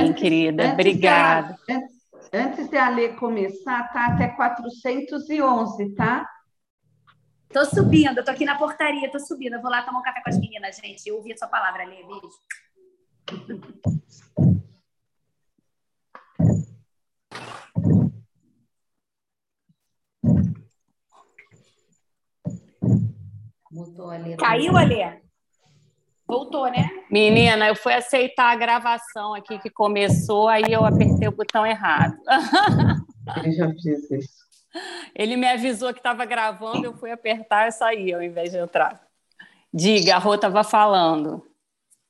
antes, 0.00 0.20
querida. 0.20 0.62
Antes 0.62 0.74
Obrigada. 0.74 1.58
Antes, 2.32 2.68
de 2.68 2.76
a 2.76 2.90
Lê 2.90 3.08
começar, 3.10 3.90
tá 3.92 4.06
até 4.06 4.28
411, 4.28 5.94
tá? 5.94 6.28
Tô 7.50 7.64
subindo, 7.64 8.22
tô 8.22 8.30
aqui 8.30 8.44
na 8.44 8.58
portaria, 8.58 9.10
tô 9.10 9.18
subindo. 9.18 9.54
Eu 9.54 9.62
vou 9.62 9.70
lá 9.70 9.82
tomar 9.82 10.00
um 10.00 10.02
café 10.02 10.20
com 10.22 10.28
as 10.28 10.38
meninas, 10.38 10.76
gente. 10.76 11.08
Eu 11.08 11.16
ouvi 11.16 11.32
a 11.32 11.36
sua 11.36 11.48
palavra, 11.48 11.84
Lê. 11.84 12.02
Beijo. 12.04 12.28
Mutou 23.70 24.10
ali. 24.10 24.36
Caiu, 24.36 24.76
Alê? 24.76 25.27
Voltou, 26.28 26.70
né? 26.70 26.90
Menina, 27.10 27.68
eu 27.68 27.74
fui 27.74 27.94
aceitar 27.94 28.52
a 28.52 28.56
gravação 28.56 29.32
aqui 29.32 29.58
que 29.58 29.70
começou, 29.70 30.46
aí 30.46 30.64
eu 30.68 30.84
apertei 30.84 31.26
o 31.26 31.32
botão 31.32 31.66
errado. 31.66 32.16
Eu 33.44 33.52
já 33.52 33.68
fiz 33.74 34.10
isso. 34.10 34.38
Ele 35.14 35.36
me 35.36 35.46
avisou 35.46 35.92
que 35.92 36.00
estava 36.00 36.24
gravando, 36.24 36.86
eu 36.86 36.94
fui 36.94 37.10
apertar 37.10 37.68
e 37.68 37.72
saí 37.72 38.14
ao 38.14 38.22
invés 38.22 38.52
de 38.52 38.56
entrar. 38.56 39.02
Diga, 39.72 40.16
a 40.16 40.18
Rô 40.18 40.34
estava 40.34 40.64
falando. 40.64 41.44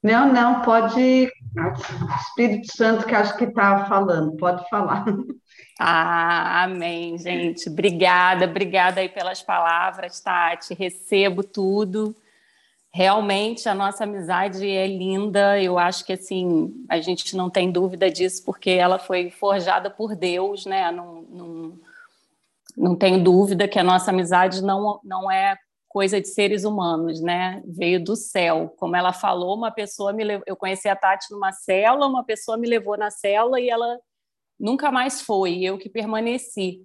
Não, 0.00 0.32
não, 0.32 0.62
pode. 0.62 1.28
Espírito 2.20 2.76
Santo 2.76 3.04
que 3.04 3.16
acho 3.16 3.36
que 3.36 3.44
estava 3.44 3.86
falando, 3.86 4.36
pode 4.36 4.68
falar. 4.68 5.04
Ah, 5.80 6.64
amém, 6.64 7.18
gente. 7.18 7.68
Obrigada, 7.68 8.44
obrigada 8.44 9.00
aí 9.00 9.08
pelas 9.08 9.42
palavras, 9.42 10.20
Tati. 10.20 10.72
Recebo 10.74 11.42
tudo. 11.42 12.14
Realmente 12.92 13.68
a 13.68 13.74
nossa 13.74 14.04
amizade 14.04 14.68
é 14.68 14.86
linda. 14.86 15.60
Eu 15.60 15.78
acho 15.78 16.04
que 16.04 16.12
assim 16.14 16.72
a 16.88 17.00
gente 17.00 17.36
não 17.36 17.50
tem 17.50 17.70
dúvida 17.70 18.10
disso 18.10 18.42
porque 18.44 18.70
ela 18.70 18.98
foi 18.98 19.30
forjada 19.30 19.90
por 19.90 20.16
Deus, 20.16 20.64
né? 20.64 20.90
Não, 20.90 21.22
não, 21.22 21.80
não 22.76 22.96
tenho 22.96 23.22
dúvida 23.22 23.68
que 23.68 23.78
a 23.78 23.84
nossa 23.84 24.10
amizade 24.10 24.62
não, 24.62 25.00
não 25.04 25.30
é 25.30 25.56
coisa 25.88 26.20
de 26.20 26.28
seres 26.28 26.64
humanos, 26.64 27.20
né? 27.20 27.62
Veio 27.66 28.02
do 28.02 28.14
céu. 28.14 28.72
Como 28.76 28.94
ela 28.94 29.12
falou, 29.12 29.56
uma 29.56 29.70
pessoa 29.70 30.12
me 30.12 30.24
levou, 30.24 30.44
eu 30.46 30.56
conheci 30.56 30.88
a 30.88 30.96
Tati 30.96 31.32
numa 31.32 31.52
célula, 31.52 32.06
uma 32.06 32.24
pessoa 32.24 32.56
me 32.56 32.68
levou 32.68 32.96
na 32.96 33.10
célula 33.10 33.60
e 33.60 33.68
ela 33.68 33.98
nunca 34.58 34.90
mais 34.90 35.20
foi, 35.20 35.62
eu 35.62 35.78
que 35.78 35.88
permaneci. 35.88 36.82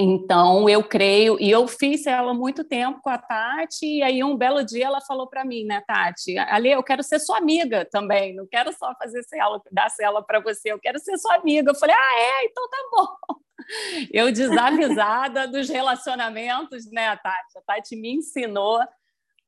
Então, 0.00 0.68
eu 0.68 0.84
creio, 0.84 1.36
e 1.40 1.50
eu 1.50 1.66
fiz 1.66 2.06
ela 2.06 2.32
muito 2.32 2.62
tempo 2.62 3.00
com 3.02 3.10
a 3.10 3.18
Tati, 3.18 3.84
e 3.84 4.00
aí 4.00 4.22
um 4.22 4.36
belo 4.36 4.64
dia 4.64 4.86
ela 4.86 5.00
falou 5.00 5.26
para 5.26 5.44
mim, 5.44 5.64
né, 5.64 5.82
Tati, 5.88 6.38
ali 6.38 6.70
eu 6.70 6.84
quero 6.84 7.02
ser 7.02 7.18
sua 7.18 7.38
amiga 7.38 7.84
também, 7.84 8.32
não 8.32 8.46
quero 8.46 8.72
só 8.72 8.94
fazer 8.94 9.24
cela, 9.24 9.60
dar 9.72 9.90
cela 9.90 10.22
para 10.22 10.38
você, 10.38 10.70
eu 10.70 10.78
quero 10.78 11.00
ser 11.00 11.18
sua 11.18 11.34
amiga. 11.34 11.72
Eu 11.72 11.74
falei, 11.74 11.96
ah, 11.98 12.20
é, 12.20 12.44
então 12.44 12.68
tá 12.68 12.76
bom. 12.92 13.38
Eu 14.12 14.30
desavisada 14.30 15.48
dos 15.48 15.68
relacionamentos, 15.68 16.88
né, 16.92 17.16
Tati? 17.16 17.58
A 17.58 17.62
Tati 17.62 17.96
me 17.96 18.14
ensinou 18.14 18.78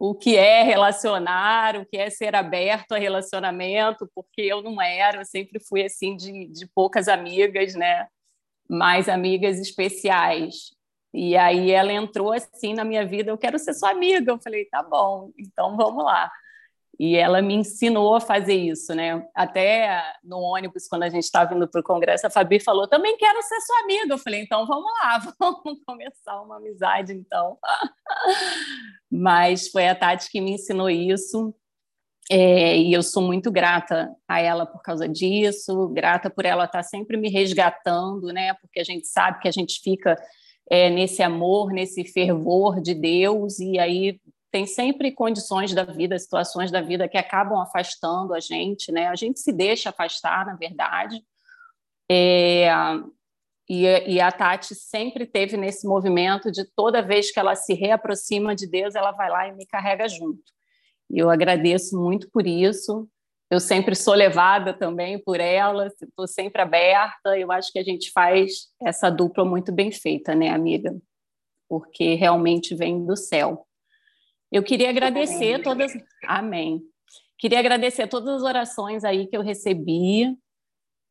o 0.01 0.15
que 0.15 0.37
é 0.37 0.65
relacionar, 0.65 1.77
o 1.77 1.87
que 1.87 1.97
é 1.97 2.11
ser 2.11 2.35
aberto 2.35 2.93
a 2.93 2.99
relacionamento, 2.99 4.11
porque 4.13 4.43
eu 4.43 4.63
não 4.63 4.83
era, 4.83 5.21
eu 5.21 5.25
sempre 5.25 5.61
fui 5.61 5.85
assim 5.85 6.17
de, 6.17 6.49
de 6.49 6.67
poucas 6.75 7.07
amigas, 7.07 7.75
né? 7.75 8.09
Mais 8.71 9.09
amigas 9.09 9.59
especiais. 9.59 10.71
E 11.13 11.37
aí 11.37 11.73
ela 11.73 11.93
entrou 11.93 12.33
assim 12.33 12.73
na 12.73 12.85
minha 12.85 13.05
vida, 13.05 13.31
eu 13.31 13.39
quero 13.39 13.59
ser 13.59 13.75
sua 13.75 13.91
amiga. 13.91 14.33
Eu 14.33 14.39
falei, 14.39 14.67
tá 14.67 14.83
bom, 14.83 15.33
então 15.37 15.77
vamos 15.77 16.05
lá. 16.05 16.31
E 17.03 17.17
ela 17.17 17.41
me 17.41 17.55
ensinou 17.55 18.15
a 18.15 18.21
fazer 18.21 18.53
isso, 18.53 18.95
né? 18.95 19.27
Até 19.35 20.03
no 20.23 20.37
ônibus, 20.37 20.87
quando 20.87 21.05
a 21.05 21.09
gente 21.09 21.23
estava 21.25 21.55
indo 21.55 21.67
para 21.67 21.81
o 21.81 21.83
congresso, 21.83 22.27
a 22.27 22.31
Fabi 22.31 22.61
falou: 22.61 22.87
também 22.87 23.17
quero 23.17 23.41
ser 23.41 23.59
sua 23.63 23.79
amiga. 23.81 24.13
Eu 24.13 24.19
falei: 24.19 24.43
então 24.43 24.67
vamos 24.67 24.93
lá, 25.01 25.19
vamos 25.41 25.81
começar 25.87 26.43
uma 26.43 26.59
amizade, 26.59 27.15
então. 27.15 27.57
Mas 29.11 29.69
foi 29.69 29.89
a 29.89 29.95
Tati 29.95 30.31
que 30.31 30.43
me 30.43 30.53
ensinou 30.53 30.91
isso. 30.91 31.55
É, 32.33 32.77
e 32.79 32.93
eu 32.93 33.03
sou 33.03 33.25
muito 33.25 33.51
grata 33.51 34.09
a 34.29 34.41
ela 34.41 34.65
por 34.65 34.81
causa 34.83 35.09
disso, 35.09 35.89
grata 35.89 36.31
por 36.31 36.45
ela 36.45 36.65
estar 36.65 36.85
sempre 36.85 37.17
me 37.17 37.29
resgatando, 37.29 38.33
né? 38.33 38.55
Porque 38.55 38.79
a 38.79 38.85
gente 38.85 39.09
sabe 39.09 39.41
que 39.41 39.49
a 39.49 39.51
gente 39.51 39.81
fica 39.83 40.17
é, 40.71 40.89
nesse 40.89 41.25
amor, 41.25 41.73
nesse 41.73 42.05
fervor 42.05 42.81
de 42.81 42.95
Deus, 42.95 43.59
e 43.59 43.81
aí 43.81 44.21
tem 44.53 44.65
sempre 44.65 45.11
condições 45.11 45.75
da 45.75 45.83
vida, 45.83 46.17
situações 46.21 46.71
da 46.71 46.81
vida 46.81 47.09
que 47.09 47.19
acabam 47.19 47.61
afastando 47.61 48.33
a 48.33 48.39
gente, 48.39 48.93
né? 48.93 49.09
A 49.09 49.17
gente 49.17 49.41
se 49.41 49.53
deixa 49.53 49.91
afastar, 49.91 50.47
na 50.47 50.55
verdade. 50.55 51.21
É, 52.09 52.69
e, 53.69 53.87
e, 54.07 54.21
a 54.21 54.31
Tati 54.31 54.75
sempre 54.75 55.27
teve 55.27 55.57
nesse 55.57 55.85
movimento 55.85 56.51
de 56.53 56.65
toda 56.77 57.03
vez 57.03 57.33
que 57.33 57.41
ela 57.41 57.57
se 57.57 57.75
reaproxima 57.75 58.55
de 58.55 58.69
Deus, 58.69 58.95
ela 58.95 59.11
vai 59.11 59.29
lá 59.31 59.49
e 59.49 59.57
me 59.57 59.67
carrega 59.67 60.09
junto. 60.09 60.60
E 61.11 61.19
eu 61.19 61.29
agradeço 61.29 62.01
muito 62.01 62.31
por 62.31 62.47
isso. 62.47 63.09
Eu 63.51 63.59
sempre 63.59 63.97
sou 63.97 64.15
levada 64.15 64.73
também 64.73 65.19
por 65.19 65.41
ela, 65.41 65.89
estou 65.89 66.29
sempre 66.29 66.63
aberta. 66.63 67.37
Eu 67.37 67.51
acho 67.51 67.73
que 67.73 67.81
a 67.81 67.83
gente 67.83 68.13
faz 68.13 68.69
essa 68.81 69.11
dupla 69.11 69.45
muito 69.45 69.73
bem 69.73 69.91
feita, 69.91 70.35
né, 70.35 70.51
amiga? 70.51 70.97
Porque 71.69 72.15
realmente 72.15 72.77
vem 72.77 73.05
do 73.05 73.17
céu. 73.17 73.67
Eu 74.53 74.63
queria 74.63 74.91
agradecer 74.91 75.55
Amém. 75.55 75.63
todas. 75.63 75.93
Amém. 76.25 76.83
Queria 77.39 77.59
agradecer 77.59 78.07
todas 78.07 78.37
as 78.37 78.43
orações 78.43 79.05
aí 79.05 79.27
que 79.27 79.37
eu 79.37 79.43
recebi. 79.43 80.37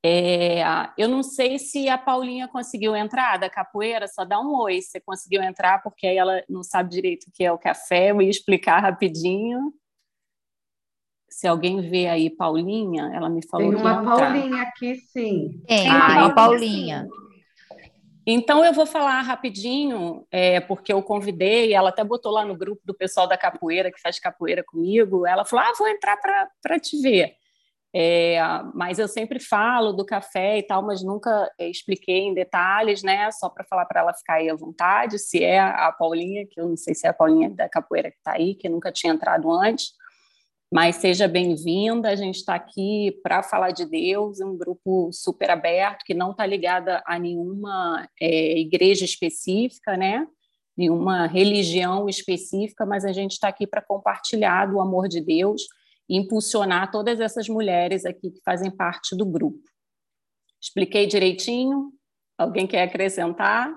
É, 0.05 0.61
eu 0.97 1.09
não 1.09 1.21
sei 1.21 1.59
se 1.59 1.89
a 1.89 1.97
Paulinha 1.97 2.47
conseguiu 2.47 2.95
entrar 2.95 3.37
da 3.37 3.49
capoeira, 3.49 4.07
só 4.07 4.23
dá 4.23 4.39
um 4.39 4.55
oi 4.55 4.81
se 4.81 5.01
conseguiu 5.01 5.41
entrar, 5.41 5.83
porque 5.83 6.07
aí 6.07 6.15
ela 6.15 6.41
não 6.47 6.63
sabe 6.63 6.89
direito 6.89 7.25
o 7.25 7.31
que 7.33 7.43
é 7.43 7.51
o 7.51 7.57
café, 7.57 8.11
eu 8.11 8.21
ia 8.21 8.29
explicar 8.29 8.79
rapidinho. 8.79 9.73
Se 11.29 11.47
alguém 11.47 11.81
vê 11.81 12.07
aí 12.07 12.29
Paulinha, 12.29 13.11
ela 13.13 13.29
me 13.29 13.45
falou 13.45 13.71
Tem 13.71 13.79
uma 13.79 14.03
Paulinha 14.03 14.63
aqui, 14.63 14.95
sim. 14.95 15.61
Tem, 15.67 15.87
ah, 15.89 16.07
tem 16.07 16.17
uma 16.17 16.35
Paulinha. 16.35 17.07
Então, 18.25 18.63
eu 18.63 18.73
vou 18.73 18.85
falar 18.85 19.21
rapidinho, 19.21 20.25
é, 20.29 20.59
porque 20.59 20.93
eu 20.93 21.01
convidei, 21.01 21.73
ela 21.73 21.89
até 21.89 22.03
botou 22.03 22.31
lá 22.31 22.45
no 22.45 22.55
grupo 22.55 22.81
do 22.85 22.93
pessoal 22.93 23.27
da 23.27 23.37
capoeira, 23.37 23.91
que 23.91 23.99
faz 23.99 24.19
capoeira 24.19 24.63
comigo, 24.63 25.25
ela 25.25 25.43
falou, 25.43 25.65
ah, 25.65 25.73
vou 25.77 25.87
entrar 25.87 26.15
para 26.17 26.79
te 26.79 27.01
ver. 27.01 27.33
É, 27.91 28.39
mas 28.75 28.99
eu 28.99 29.07
sempre 29.07 29.39
falo 29.39 29.93
do 29.93 30.05
café 30.05 30.59
e 30.59 30.63
tal, 30.63 30.83
mas 30.83 31.01
nunca 31.01 31.51
expliquei 31.57 32.19
em 32.19 32.33
detalhes, 32.35 33.01
né? 33.01 33.31
Só 33.31 33.49
para 33.49 33.63
falar 33.63 33.85
para 33.85 34.01
ela 34.01 34.13
ficar 34.13 34.35
aí 34.35 34.49
à 34.49 34.55
vontade. 34.55 35.17
Se 35.17 35.43
é 35.43 35.59
a 35.59 35.91
Paulinha, 35.91 36.45
que 36.45 36.61
eu 36.61 36.69
não 36.69 36.77
sei 36.77 36.93
se 36.93 37.07
é 37.07 37.09
a 37.09 37.13
Paulinha 37.13 37.49
da 37.49 37.67
capoeira 37.67 38.11
que 38.11 38.17
está 38.17 38.33
aí, 38.33 38.53
que 38.53 38.69
nunca 38.69 38.91
tinha 38.91 39.11
entrado 39.11 39.51
antes, 39.51 39.93
mas 40.71 40.97
seja 40.97 41.27
bem-vinda. 41.27 42.09
A 42.09 42.15
gente 42.15 42.35
está 42.35 42.53
aqui 42.55 43.19
para 43.23 43.41
falar 43.41 43.71
de 43.71 43.85
Deus, 43.85 44.39
um 44.39 44.55
grupo 44.55 45.09
super 45.11 45.49
aberto 45.49 46.03
que 46.03 46.13
não 46.13 46.31
está 46.31 46.45
ligada 46.45 47.03
a 47.05 47.17
nenhuma 47.17 48.07
é, 48.21 48.59
igreja 48.59 49.03
específica, 49.03 49.97
né? 49.97 50.27
Nenhuma 50.77 51.25
religião 51.25 52.07
específica, 52.07 52.85
mas 52.85 53.03
a 53.03 53.11
gente 53.11 53.31
está 53.31 53.47
aqui 53.47 53.65
para 53.65 53.81
compartilhar 53.81 54.67
do 54.67 54.79
amor 54.79 55.07
de 55.07 55.19
Deus 55.19 55.63
e 56.07 56.17
impulsionar 56.17 56.91
todas 56.91 57.19
essas 57.19 57.49
mulheres 57.49 58.05
aqui 58.05 58.31
que 58.31 58.41
fazem 58.45 58.69
parte 58.69 59.15
do 59.15 59.25
grupo. 59.25 59.63
Expliquei 60.61 61.07
direitinho? 61.07 61.91
Alguém 62.37 62.67
quer 62.67 62.83
acrescentar? 62.83 63.73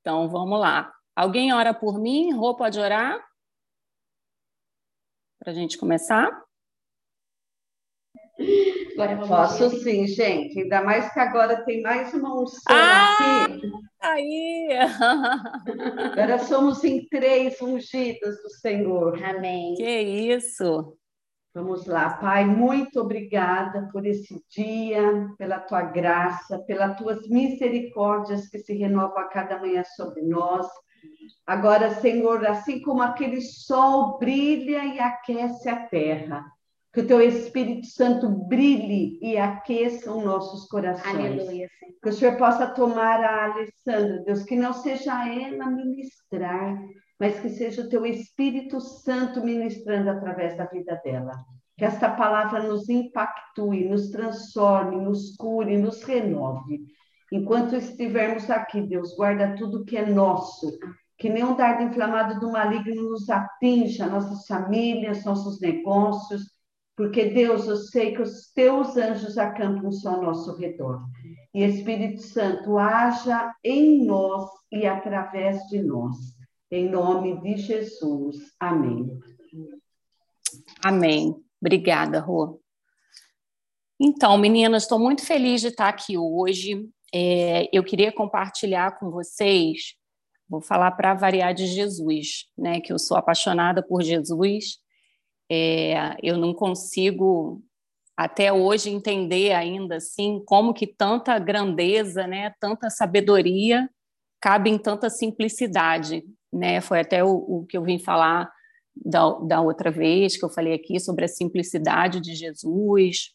Então 0.00 0.28
vamos 0.28 0.58
lá. 0.58 0.92
Alguém 1.14 1.52
ora 1.52 1.74
por 1.74 2.00
mim? 2.00 2.32
Rô 2.32 2.56
pode 2.56 2.80
orar? 2.80 3.27
Para 5.38 5.52
a 5.52 5.54
gente 5.54 5.78
começar? 5.78 6.28
Posso 9.26 9.70
sim, 9.80 10.06
gente. 10.06 10.60
Ainda 10.60 10.82
mais 10.82 11.12
que 11.12 11.20
agora 11.20 11.64
tem 11.64 11.82
mais 11.82 12.12
uma 12.14 12.40
unção 12.40 12.62
ah, 12.68 13.44
aqui. 13.44 13.70
Aí! 14.00 14.68
Agora 16.12 16.38
somos 16.40 16.82
em 16.84 17.06
três 17.08 17.60
ungidas 17.60 18.40
do 18.42 18.50
Senhor. 18.50 19.22
Amém. 19.22 19.74
Que 19.74 20.00
isso! 20.00 20.96
Vamos 21.54 21.86
lá, 21.86 22.10
Pai, 22.10 22.44
muito 22.44 23.00
obrigada 23.00 23.88
por 23.90 24.06
esse 24.06 24.40
dia, 24.48 25.28
pela 25.38 25.58
tua 25.58 25.82
graça, 25.82 26.58
pelas 26.60 26.96
tuas 26.96 27.26
misericórdias 27.28 28.48
que 28.48 28.58
se 28.58 28.74
renovam 28.74 29.18
a 29.18 29.28
cada 29.28 29.58
manhã 29.58 29.82
sobre 29.96 30.22
nós. 30.22 30.66
Agora, 31.46 31.94
Senhor, 31.94 32.46
assim 32.46 32.80
como 32.82 33.00
aquele 33.00 33.40
sol 33.40 34.18
brilha 34.18 34.84
e 34.84 35.00
aquece 35.00 35.68
a 35.68 35.86
terra, 35.86 36.44
que 36.92 37.00
o 37.00 37.06
teu 37.06 37.20
Espírito 37.20 37.86
Santo 37.86 38.28
brilhe 38.28 39.18
e 39.22 39.36
aqueça 39.38 40.12
os 40.12 40.24
nossos 40.24 40.66
corações. 40.68 41.14
Aleluia, 41.14 41.68
Senhor. 41.78 41.94
Que 42.02 42.08
o 42.08 42.12
Senhor 42.12 42.36
possa 42.36 42.66
tomar 42.66 43.22
a 43.22 43.44
Alessandra, 43.46 44.22
Deus, 44.24 44.42
que 44.44 44.56
não 44.56 44.72
seja 44.72 45.28
ela 45.28 45.66
ministrar, 45.66 46.78
mas 47.18 47.40
que 47.40 47.48
seja 47.48 47.82
o 47.82 47.88
teu 47.88 48.06
Espírito 48.06 48.80
Santo 48.80 49.42
ministrando 49.42 50.10
através 50.10 50.56
da 50.56 50.66
vida 50.66 51.00
dela. 51.04 51.32
Que 51.76 51.84
esta 51.84 52.10
palavra 52.10 52.62
nos 52.62 52.88
impactue, 52.88 53.88
nos 53.88 54.10
transforme, 54.10 54.96
nos 54.96 55.36
cure, 55.36 55.76
nos 55.78 56.02
renove. 56.02 56.80
Enquanto 57.32 57.76
estivermos 57.76 58.48
aqui, 58.50 58.80
Deus, 58.80 59.14
guarda 59.14 59.54
tudo 59.56 59.84
que 59.84 59.96
é 59.96 60.06
nosso, 60.06 60.78
que 61.18 61.28
nenhum 61.28 61.54
dardo 61.54 61.82
inflamado 61.82 62.40
do 62.40 62.52
maligno 62.52 63.10
nos 63.10 63.28
atinja, 63.28 64.06
nossas 64.06 64.46
famílias, 64.46 65.24
nossos 65.24 65.60
negócios, 65.60 66.42
porque 66.96 67.26
Deus, 67.26 67.66
eu 67.66 67.76
sei 67.76 68.14
que 68.14 68.22
os 68.22 68.50
teus 68.52 68.96
anjos 68.96 69.38
acampam-se 69.38 70.06
ao 70.08 70.22
nosso 70.22 70.56
redor. 70.56 71.02
E 71.54 71.62
Espírito 71.62 72.22
Santo, 72.22 72.76
haja 72.76 73.54
em 73.62 74.04
nós 74.04 74.50
e 74.72 74.86
através 74.86 75.60
de 75.68 75.80
nós. 75.80 76.16
Em 76.70 76.88
nome 76.90 77.40
de 77.40 77.56
Jesus. 77.56 78.36
Amém. 78.58 79.18
Amém. 80.84 81.36
Obrigada, 81.60 82.20
Rô. 82.20 82.60
Então, 84.00 84.36
meninas, 84.38 84.84
estou 84.84 84.98
muito 84.98 85.24
feliz 85.24 85.60
de 85.60 85.68
estar 85.68 85.88
aqui 85.88 86.16
hoje. 86.16 86.88
É, 87.14 87.68
eu 87.72 87.82
queria 87.82 88.12
compartilhar 88.12 88.98
com 88.98 89.10
vocês, 89.10 89.94
vou 90.48 90.60
falar 90.60 90.92
para 90.92 91.14
variar 91.14 91.54
de 91.54 91.66
Jesus, 91.66 92.46
né? 92.56 92.80
Que 92.80 92.92
eu 92.92 92.98
sou 92.98 93.16
apaixonada 93.16 93.82
por 93.82 94.02
Jesus 94.02 94.78
é, 95.50 96.16
eu 96.22 96.36
não 96.36 96.52
consigo 96.52 97.62
até 98.16 98.52
hoje 98.52 98.90
entender 98.90 99.52
ainda 99.52 99.96
assim 99.96 100.42
como 100.44 100.74
que 100.74 100.86
tanta 100.86 101.38
grandeza, 101.38 102.26
né, 102.26 102.52
tanta 102.60 102.90
sabedoria 102.90 103.88
cabe 104.40 104.70
em 104.70 104.78
tanta 104.78 105.08
simplicidade, 105.08 106.22
né? 106.52 106.80
Foi 106.80 107.00
até 107.00 107.24
o, 107.24 107.30
o 107.30 107.66
que 107.66 107.76
eu 107.76 107.82
vim 107.82 107.98
falar 107.98 108.50
da, 108.94 109.30
da, 109.40 109.60
outra 109.60 109.90
vez 109.90 110.36
que 110.36 110.44
eu 110.44 110.50
falei 110.50 110.74
aqui 110.74 111.00
sobre 111.00 111.24
a 111.24 111.28
simplicidade 111.28 112.20
de 112.20 112.34
Jesus, 112.36 113.32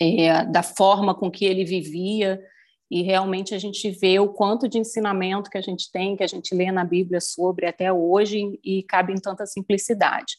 é, 0.00 0.44
da 0.44 0.62
forma 0.62 1.14
com 1.14 1.30
que 1.30 1.46
ele 1.46 1.64
vivia 1.64 2.42
e 2.90 3.02
realmente 3.02 3.54
a 3.54 3.58
gente 3.58 3.90
vê 3.90 4.18
o 4.18 4.28
quanto 4.28 4.68
de 4.68 4.78
ensinamento 4.78 5.50
que 5.50 5.58
a 5.58 5.62
gente 5.62 5.90
tem, 5.90 6.16
que 6.16 6.22
a 6.22 6.26
gente 6.26 6.54
lê 6.54 6.70
na 6.70 6.84
Bíblia 6.84 7.20
sobre 7.20 7.66
até 7.66 7.92
hoje 7.92 8.60
e 8.64 8.82
cabe 8.84 9.12
em 9.12 9.20
tanta 9.20 9.44
simplicidade. 9.44 10.34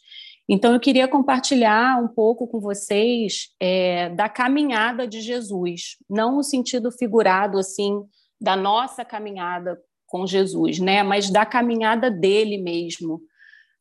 Então, 0.50 0.74
eu 0.74 0.80
queria 0.80 1.10
compartilhar 1.10 2.02
um 2.02 2.08
pouco 2.08 2.48
com 2.48 2.62
vocês 2.62 3.50
é, 3.60 4.10
da 4.10 4.30
caminhada 4.30 5.06
de 5.06 5.20
Jesus, 5.20 5.98
não 6.10 6.38
no 6.38 6.44
sentido 6.44 6.90
figurado, 6.90 7.58
assim, 7.58 8.02
da 8.40 8.56
nossa 8.56 9.04
caminhada 9.04 9.78
com 10.06 10.26
Jesus, 10.26 10.80
né? 10.80 11.04
Mas 11.04 11.30
da 11.30 11.46
caminhada 11.46 12.10
dele 12.10 12.58
mesmo 12.58 13.20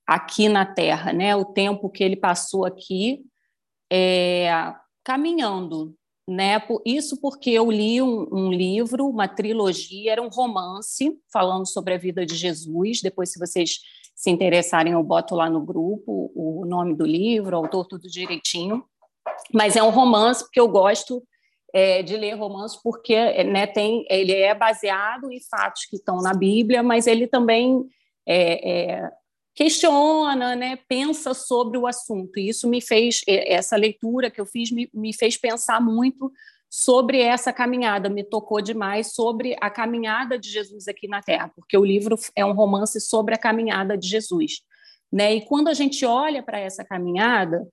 aqui 0.04 0.48
na 0.48 0.66
Terra, 0.66 1.12
né? 1.12 1.36
O 1.36 1.44
tempo 1.44 1.88
que 1.88 2.02
ele 2.02 2.16
passou 2.16 2.64
aqui 2.64 3.20
é, 3.90 4.74
caminhando, 5.04 5.94
né? 6.28 6.60
Isso 6.84 7.20
porque 7.20 7.50
eu 7.50 7.70
li 7.70 8.02
um, 8.02 8.26
um, 8.32 8.52
livro, 8.52 9.08
uma 9.08 9.28
trilogia, 9.28 10.12
era 10.12 10.22
um 10.22 10.28
romance 10.28 11.16
falando 11.32 11.66
sobre 11.66 11.94
a 11.94 11.98
vida 11.98 12.26
de 12.26 12.34
Jesus. 12.34 13.00
Depois, 13.00 13.30
se 13.32 13.38
vocês 13.38 13.80
se 14.14 14.30
interessarem, 14.30 14.92
eu 14.92 15.02
boto 15.02 15.34
lá 15.34 15.48
no 15.48 15.60
grupo 15.60 16.32
o 16.34 16.64
nome 16.66 16.94
do 16.94 17.06
livro, 17.06 17.56
o 17.56 17.60
autor, 17.60 17.86
tudo 17.86 18.08
direitinho. 18.08 18.84
Mas 19.52 19.76
é 19.76 19.82
um 19.82 19.90
romance, 19.90 20.42
porque 20.42 20.60
eu 20.60 20.68
gosto 20.68 21.22
é, 21.72 22.02
de 22.02 22.16
ler 22.16 22.34
romances, 22.34 22.80
porque 22.82 23.44
né, 23.44 23.66
tem, 23.66 24.06
ele 24.08 24.32
é 24.32 24.54
baseado 24.54 25.30
em 25.30 25.40
fatos 25.40 25.84
que 25.84 25.96
estão 25.96 26.16
na 26.22 26.32
Bíblia, 26.32 26.82
mas 26.82 27.06
ele 27.06 27.26
também 27.26 27.84
é, 28.26 28.94
é, 28.94 29.10
questiona, 29.56 30.54
né, 30.54 30.78
pensa 30.86 31.32
sobre 31.32 31.78
o 31.78 31.86
assunto. 31.86 32.38
E 32.38 32.50
isso 32.50 32.68
me 32.68 32.82
fez, 32.82 33.22
essa 33.26 33.74
leitura 33.74 34.30
que 34.30 34.38
eu 34.38 34.44
fiz, 34.44 34.70
me, 34.70 34.88
me 34.92 35.14
fez 35.14 35.38
pensar 35.38 35.80
muito 35.80 36.30
sobre 36.68 37.22
essa 37.22 37.54
caminhada, 37.54 38.10
me 38.10 38.22
tocou 38.22 38.60
demais 38.60 39.14
sobre 39.14 39.56
a 39.58 39.70
caminhada 39.70 40.38
de 40.38 40.50
Jesus 40.50 40.86
aqui 40.86 41.08
na 41.08 41.22
Terra, 41.22 41.50
porque 41.56 41.78
o 41.78 41.84
livro 41.84 42.16
é 42.36 42.44
um 42.44 42.52
romance 42.52 43.00
sobre 43.00 43.34
a 43.34 43.38
caminhada 43.38 43.96
de 43.96 44.06
Jesus. 44.06 44.60
Né? 45.10 45.36
E 45.36 45.40
quando 45.46 45.68
a 45.68 45.74
gente 45.74 46.04
olha 46.04 46.42
para 46.42 46.60
essa 46.60 46.84
caminhada, 46.84 47.66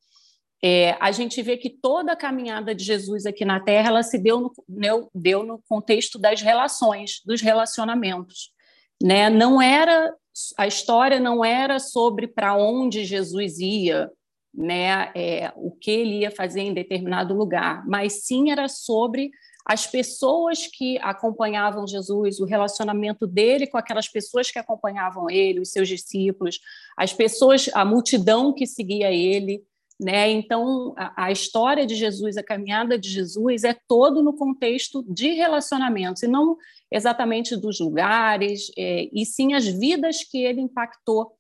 é, 0.64 0.96
a 1.02 1.12
gente 1.12 1.42
vê 1.42 1.58
que 1.58 1.70
toda 1.70 2.14
a 2.14 2.16
caminhada 2.16 2.74
de 2.74 2.86
Jesus 2.86 3.26
aqui 3.26 3.44
na 3.44 3.60
Terra 3.60 3.90
ela 3.90 4.04
se 4.04 4.18
deu 4.18 4.40
no, 4.40 5.10
deu 5.14 5.44
no 5.44 5.62
contexto 5.68 6.18
das 6.18 6.42
relações, 6.42 7.22
dos 7.26 7.42
relacionamentos. 7.42 8.54
Né? 9.02 9.30
Não 9.30 9.62
era 9.62 10.14
a 10.58 10.68
história 10.68 11.20
não 11.20 11.44
era 11.44 11.80
sobre 11.80 12.28
para 12.28 12.56
onde 12.56 13.06
Jesus 13.06 13.60
ia, 13.60 14.10
né, 14.54 15.12
é, 15.16 15.52
o 15.56 15.72
que 15.72 15.92
ele 15.92 16.20
ia 16.20 16.32
fazer 16.32 16.62
em 16.62 16.74
determinado 16.74 17.34
lugar, 17.34 17.86
mas 17.88 18.26
sim 18.26 18.52
era 18.52 18.68
sobre 18.68 19.32
as 19.66 19.88
pessoas 19.88 20.68
que 20.68 20.98
acompanhavam 21.00 21.88
Jesus, 21.88 22.40
o 22.40 22.46
relacionamento 22.46 23.26
dele 23.26 23.66
com 23.66 23.78
aquelas 23.78 24.10
pessoas 24.10 24.52
que 24.52 24.60
acompanhavam 24.60 25.30
ele, 25.30 25.62
os 25.62 25.72
seus 25.72 25.88
discípulos, 25.88 26.60
as 26.98 27.14
pessoas, 27.14 27.70
a 27.74 27.86
multidão 27.86 28.54
que 28.54 28.68
seguia 28.68 29.12
ele, 29.12 29.64
né? 30.04 30.30
Então, 30.30 30.94
a, 30.98 31.26
a 31.26 31.32
história 31.32 31.86
de 31.86 31.96
Jesus, 31.96 32.38
a 32.38 32.44
caminhada 32.44 33.00
de 33.00 33.10
Jesus 33.10 33.64
é 33.64 33.76
todo 33.88 34.22
no 34.22 34.34
contexto 34.36 35.04
de 35.08 35.30
relacionamentos 35.30 36.22
e 36.24 36.28
não 36.28 36.58
exatamente 36.92 37.56
dos 37.56 37.80
lugares, 37.80 38.72
é, 38.78 39.10
e 39.12 39.26
sim 39.26 39.54
as 39.54 39.66
vidas 39.66 40.24
que 40.24 40.44
ele 40.44 40.62
impactou 40.62 41.36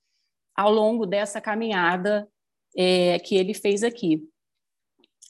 ao 0.55 0.71
longo 0.71 1.05
dessa 1.05 1.41
caminhada 1.41 2.27
é, 2.75 3.19
que 3.19 3.35
ele 3.35 3.53
fez 3.53 3.83
aqui. 3.83 4.23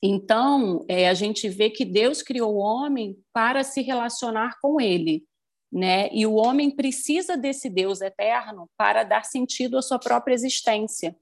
Então, 0.01 0.85
é, 0.87 1.07
a 1.07 1.13
gente 1.13 1.47
vê 1.47 1.69
que 1.69 1.85
Deus 1.85 2.21
criou 2.21 2.55
o 2.55 2.59
homem 2.59 3.17
para 3.33 3.63
se 3.63 3.81
relacionar 3.81 4.57
com 4.61 4.79
ele, 4.79 5.23
né? 5.71 6.09
E 6.11 6.25
o 6.25 6.35
homem 6.35 6.69
precisa 6.69 7.37
desse 7.37 7.69
Deus 7.69 8.01
eterno 8.01 8.69
para 8.77 9.03
dar 9.03 9.23
sentido 9.23 9.77
à 9.77 9.81
sua 9.81 9.97
própria 9.97 10.33
existência. 10.33 11.15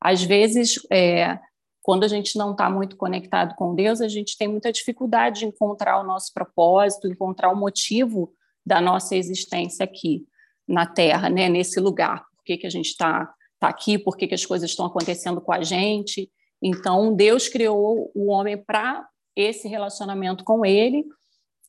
Às 0.00 0.22
vezes, 0.22 0.78
é, 0.92 1.38
quando 1.84 2.04
a 2.04 2.08
gente 2.08 2.36
não 2.38 2.52
está 2.52 2.70
muito 2.70 2.96
conectado 2.96 3.54
com 3.56 3.74
Deus, 3.74 4.00
a 4.00 4.08
gente 4.08 4.38
tem 4.38 4.48
muita 4.48 4.72
dificuldade 4.72 5.40
de 5.40 5.46
encontrar 5.46 6.00
o 6.00 6.04
nosso 6.04 6.32
propósito, 6.32 7.06
encontrar 7.06 7.52
o 7.52 7.56
motivo 7.56 8.32
da 8.64 8.80
nossa 8.80 9.14
existência 9.14 9.84
aqui 9.84 10.26
na 10.66 10.86
Terra, 10.86 11.28
né? 11.28 11.48
Nesse 11.48 11.78
lugar. 11.78 12.24
Por 12.34 12.42
que, 12.42 12.56
que 12.56 12.66
a 12.66 12.70
gente 12.70 12.86
está 12.86 13.32
está 13.64 13.68
aqui, 13.68 13.98
por 13.98 14.16
que, 14.16 14.26
que 14.26 14.34
as 14.34 14.44
coisas 14.44 14.70
estão 14.70 14.86
acontecendo 14.86 15.40
com 15.40 15.52
a 15.52 15.62
gente. 15.62 16.30
Então, 16.62 17.14
Deus 17.14 17.48
criou 17.48 18.10
o 18.14 18.30
homem 18.30 18.56
para 18.56 19.06
esse 19.36 19.68
relacionamento 19.68 20.42
com 20.42 20.64
ele, 20.64 21.04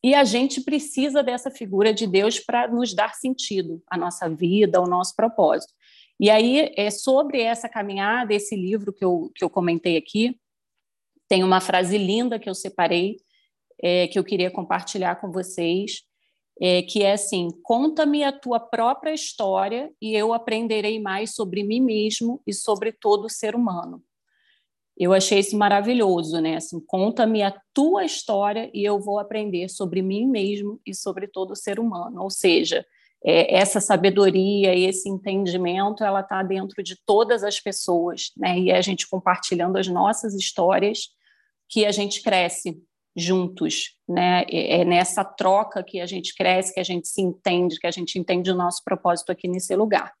e 0.04 0.14
a 0.14 0.22
gente 0.22 0.60
precisa 0.60 1.22
dessa 1.22 1.50
figura 1.50 1.92
de 1.92 2.06
Deus 2.06 2.38
para 2.38 2.68
nos 2.68 2.94
dar 2.94 3.14
sentido 3.14 3.82
à 3.90 3.96
nossa 3.96 4.28
vida, 4.28 4.78
ao 4.78 4.86
nosso 4.86 5.14
propósito. 5.16 5.72
E 6.18 6.30
aí, 6.30 6.72
é 6.76 6.90
sobre 6.90 7.42
essa 7.42 7.68
caminhada, 7.68 8.32
esse 8.32 8.56
livro 8.56 8.92
que 8.92 9.04
eu, 9.04 9.30
que 9.34 9.44
eu 9.44 9.50
comentei 9.50 9.96
aqui, 9.96 10.38
tem 11.28 11.44
uma 11.44 11.60
frase 11.60 11.98
linda 11.98 12.38
que 12.38 12.48
eu 12.48 12.54
separei, 12.54 13.16
é, 13.82 14.06
que 14.06 14.18
eu 14.18 14.24
queria 14.24 14.50
compartilhar 14.50 15.16
com 15.16 15.30
vocês, 15.30 16.02
é, 16.60 16.82
que 16.82 17.02
é 17.02 17.12
assim: 17.12 17.48
conta-me 17.62 18.24
a 18.24 18.32
tua 18.32 18.58
própria 18.58 19.12
história 19.12 19.92
e 20.00 20.14
eu 20.14 20.32
aprenderei 20.32 21.00
mais 21.00 21.34
sobre 21.34 21.62
mim 21.62 21.80
mesmo 21.80 22.40
e 22.46 22.52
sobre 22.52 22.92
todo 22.92 23.26
o 23.26 23.30
ser 23.30 23.54
humano. 23.54 24.02
Eu 24.98 25.12
achei 25.12 25.40
isso 25.40 25.58
maravilhoso, 25.58 26.40
né? 26.40 26.56
Assim, 26.56 26.80
conta-me 26.80 27.42
a 27.42 27.54
tua 27.74 28.06
história 28.06 28.70
e 28.72 28.82
eu 28.82 28.98
vou 28.98 29.18
aprender 29.18 29.68
sobre 29.68 30.00
mim 30.00 30.26
mesmo 30.26 30.80
e 30.86 30.94
sobre 30.94 31.28
todo 31.28 31.50
o 31.50 31.56
ser 31.56 31.78
humano. 31.78 32.22
Ou 32.22 32.30
seja, 32.30 32.86
é, 33.24 33.56
essa 33.56 33.80
sabedoria 33.80 34.74
e 34.74 34.84
esse 34.84 35.08
entendimento, 35.08 36.04
ela 36.04 36.20
está 36.20 36.42
dentro 36.42 36.82
de 36.82 36.96
todas 37.04 37.42
as 37.42 37.60
pessoas, 37.60 38.32
né? 38.36 38.58
E 38.58 38.70
é 38.70 38.76
a 38.76 38.82
gente 38.82 39.08
compartilhando 39.08 39.76
as 39.76 39.88
nossas 39.88 40.34
histórias 40.34 41.08
que 41.68 41.84
a 41.84 41.92
gente 41.92 42.22
cresce, 42.22 42.80
juntos, 43.16 43.96
né? 44.06 44.44
É 44.50 44.84
nessa 44.84 45.24
troca 45.24 45.82
que 45.82 46.00
a 46.00 46.06
gente 46.06 46.34
cresce, 46.34 46.74
que 46.74 46.80
a 46.80 46.84
gente 46.84 47.08
se 47.08 47.22
entende, 47.22 47.78
que 47.80 47.86
a 47.86 47.90
gente 47.90 48.18
entende 48.18 48.50
o 48.50 48.54
nosso 48.54 48.82
propósito 48.84 49.32
aqui 49.32 49.48
nesse 49.48 49.74
lugar. 49.74 50.12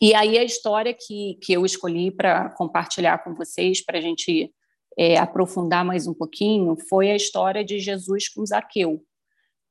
E 0.00 0.14
aí 0.14 0.36
a 0.36 0.44
história 0.44 0.92
que, 0.92 1.38
que 1.42 1.52
eu 1.52 1.64
escolhi 1.64 2.10
para 2.10 2.50
compartilhar 2.50 3.18
com 3.18 3.34
vocês, 3.34 3.82
para 3.82 3.98
a 3.98 4.00
gente 4.00 4.52
é, 4.98 5.16
aprofundar 5.16 5.84
mais 5.84 6.06
um 6.06 6.14
pouquinho, 6.14 6.76
foi 6.88 7.10
a 7.10 7.16
história 7.16 7.64
de 7.64 7.78
Jesus 7.78 8.28
com 8.28 8.44
Zaqueu. 8.44 9.02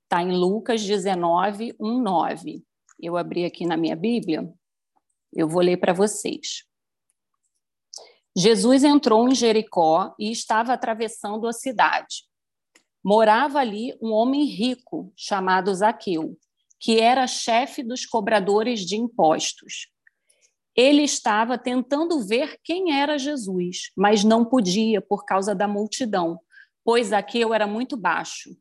Está 0.06 0.22
em 0.22 0.32
Lucas 0.38 0.84
19, 0.84 1.76
1, 1.80 2.02
9. 2.02 2.64
Eu 3.02 3.18
abri 3.18 3.44
aqui 3.44 3.66
na 3.66 3.76
minha 3.76 3.96
Bíblia, 3.96 4.48
eu 5.34 5.50
vou 5.50 5.64
ler 5.64 5.78
para 5.78 5.94
vocês. 5.94 6.64
Jesus 8.38 8.84
entrou 8.84 9.28
em 9.28 9.34
Jericó 9.34 10.14
e 10.20 10.30
estava 10.32 10.74
atravessando 10.74 11.48
a 11.48 11.54
cidade. 11.54 12.28
Morava 13.04 13.58
ali 13.60 13.98
um 14.00 14.12
homem 14.12 14.46
rico 14.46 15.12
chamado 15.16 15.74
Zaqueu, 15.74 16.38
que 16.80 17.00
era 17.00 17.26
chefe 17.26 17.82
dos 17.82 18.06
cobradores 18.06 18.82
de 18.82 18.96
impostos. 18.96 19.88
ele 20.76 21.02
estava 21.02 21.58
tentando 21.58 22.20
ver 22.28 22.60
quem 22.64 23.00
era 23.00 23.18
Jesus, 23.18 23.92
mas 23.96 24.24
não 24.24 24.46
podia 24.46 25.02
por 25.02 25.26
causa 25.26 25.56
da 25.56 25.68
multidão, 25.68 26.40
pois 26.84 27.08
Zaqueu 27.08 27.54
era 27.54 27.66
muito 27.66 27.98
baixo. 27.98 28.56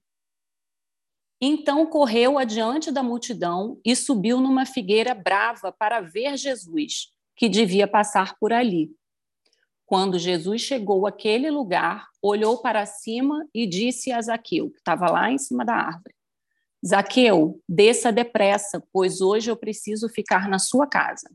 Então 1.46 1.84
correu 1.84 2.38
adiante 2.38 2.90
da 2.90 3.02
multidão 3.02 3.78
e 3.84 3.94
subiu 3.94 4.40
numa 4.40 4.64
figueira 4.64 5.14
brava 5.14 5.70
para 5.70 6.00
ver 6.00 6.38
Jesus, 6.38 7.08
que 7.36 7.50
devia 7.50 7.86
passar 7.86 8.34
por 8.38 8.50
ali. 8.50 8.90
Quando 9.84 10.18
Jesus 10.18 10.62
chegou 10.62 11.06
àquele 11.06 11.50
lugar, 11.50 12.08
olhou 12.22 12.62
para 12.62 12.86
cima 12.86 13.46
e 13.52 13.66
disse 13.66 14.10
a 14.10 14.22
Zaqueu, 14.22 14.70
que 14.70 14.78
estava 14.78 15.10
lá 15.10 15.30
em 15.30 15.36
cima 15.36 15.66
da 15.66 15.74
árvore: 15.74 16.14
Zaqueu, 16.82 17.60
desça 17.68 18.10
depressa, 18.10 18.82
pois 18.90 19.20
hoje 19.20 19.50
eu 19.50 19.56
preciso 19.56 20.08
ficar 20.08 20.48
na 20.48 20.58
sua 20.58 20.86
casa. 20.86 21.30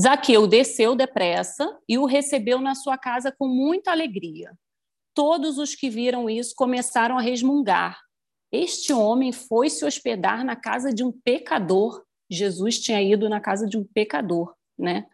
Zaqueu 0.00 0.46
desceu 0.46 0.94
depressa 0.94 1.76
e 1.88 1.98
o 1.98 2.04
recebeu 2.04 2.60
na 2.60 2.76
sua 2.76 2.96
casa 2.96 3.34
com 3.36 3.48
muita 3.48 3.90
alegria. 3.90 4.56
Todos 5.12 5.58
os 5.58 5.74
que 5.74 5.90
viram 5.90 6.30
isso 6.30 6.54
começaram 6.54 7.18
a 7.18 7.20
resmungar. 7.20 7.98
Este 8.50 8.92
homem 8.92 9.32
foi 9.32 9.68
se 9.68 9.84
hospedar 9.84 10.44
na 10.44 10.56
casa 10.56 10.92
de 10.92 11.04
um 11.04 11.12
pecador. 11.12 12.02
Jesus 12.30 12.78
tinha 12.78 13.02
ido 13.02 13.28
na 13.28 13.40
casa 13.40 13.66
de 13.66 13.76
um 13.76 13.84
pecador, 13.84 14.54
né? 14.78 15.06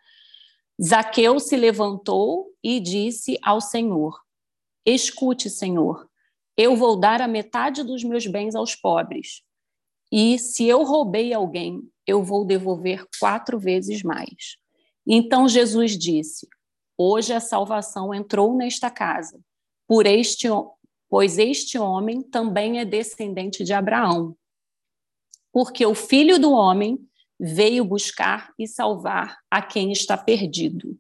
Zaqueu 0.82 1.38
se 1.38 1.56
levantou 1.56 2.52
e 2.62 2.80
disse 2.80 3.38
ao 3.42 3.60
Senhor: 3.60 4.20
Escute, 4.84 5.48
Senhor, 5.48 6.08
eu 6.56 6.76
vou 6.76 6.98
dar 6.98 7.20
a 7.20 7.28
metade 7.28 7.82
dos 7.82 8.02
meus 8.04 8.26
bens 8.26 8.54
aos 8.54 8.74
pobres. 8.74 9.42
E 10.10 10.38
se 10.38 10.66
eu 10.66 10.84
roubei 10.84 11.32
alguém, 11.32 11.82
eu 12.06 12.22
vou 12.22 12.44
devolver 12.44 13.06
quatro 13.18 13.58
vezes 13.58 14.02
mais. 14.02 14.56
Então 15.06 15.48
Jesus 15.48 15.98
disse: 15.98 16.48
Hoje 16.96 17.32
a 17.32 17.40
salvação 17.40 18.14
entrou 18.14 18.54
nesta 18.54 18.90
casa, 18.90 19.40
por 19.86 20.06
este, 20.06 20.48
pois 21.08 21.38
este 21.38 21.78
homem 21.78 22.23
também 22.23 22.78
é 22.78 22.84
descendente 22.84 23.64
de 23.64 23.73
Abraão. 23.73 24.37
Porque 25.52 25.87
o 25.87 25.94
filho 25.94 26.38
do 26.38 26.52
homem 26.52 26.99
veio 27.38 27.84
buscar 27.84 28.52
e 28.58 28.66
salvar 28.66 29.38
a 29.50 29.62
quem 29.62 29.92
está 29.92 30.16
perdido. 30.16 30.99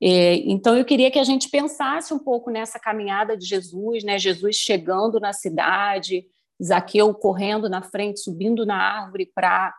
É, 0.00 0.34
então, 0.36 0.76
eu 0.76 0.84
queria 0.84 1.10
que 1.10 1.18
a 1.18 1.24
gente 1.24 1.48
pensasse 1.48 2.12
um 2.12 2.18
pouco 2.18 2.50
nessa 2.50 2.78
caminhada 2.78 3.36
de 3.36 3.46
Jesus, 3.46 4.04
né? 4.04 4.18
Jesus 4.18 4.56
chegando 4.56 5.18
na 5.18 5.32
cidade, 5.32 6.26
Zaqueu 6.62 7.14
correndo 7.14 7.68
na 7.68 7.82
frente, 7.82 8.20
subindo 8.20 8.66
na 8.66 8.76
árvore 8.76 9.30
para 9.34 9.74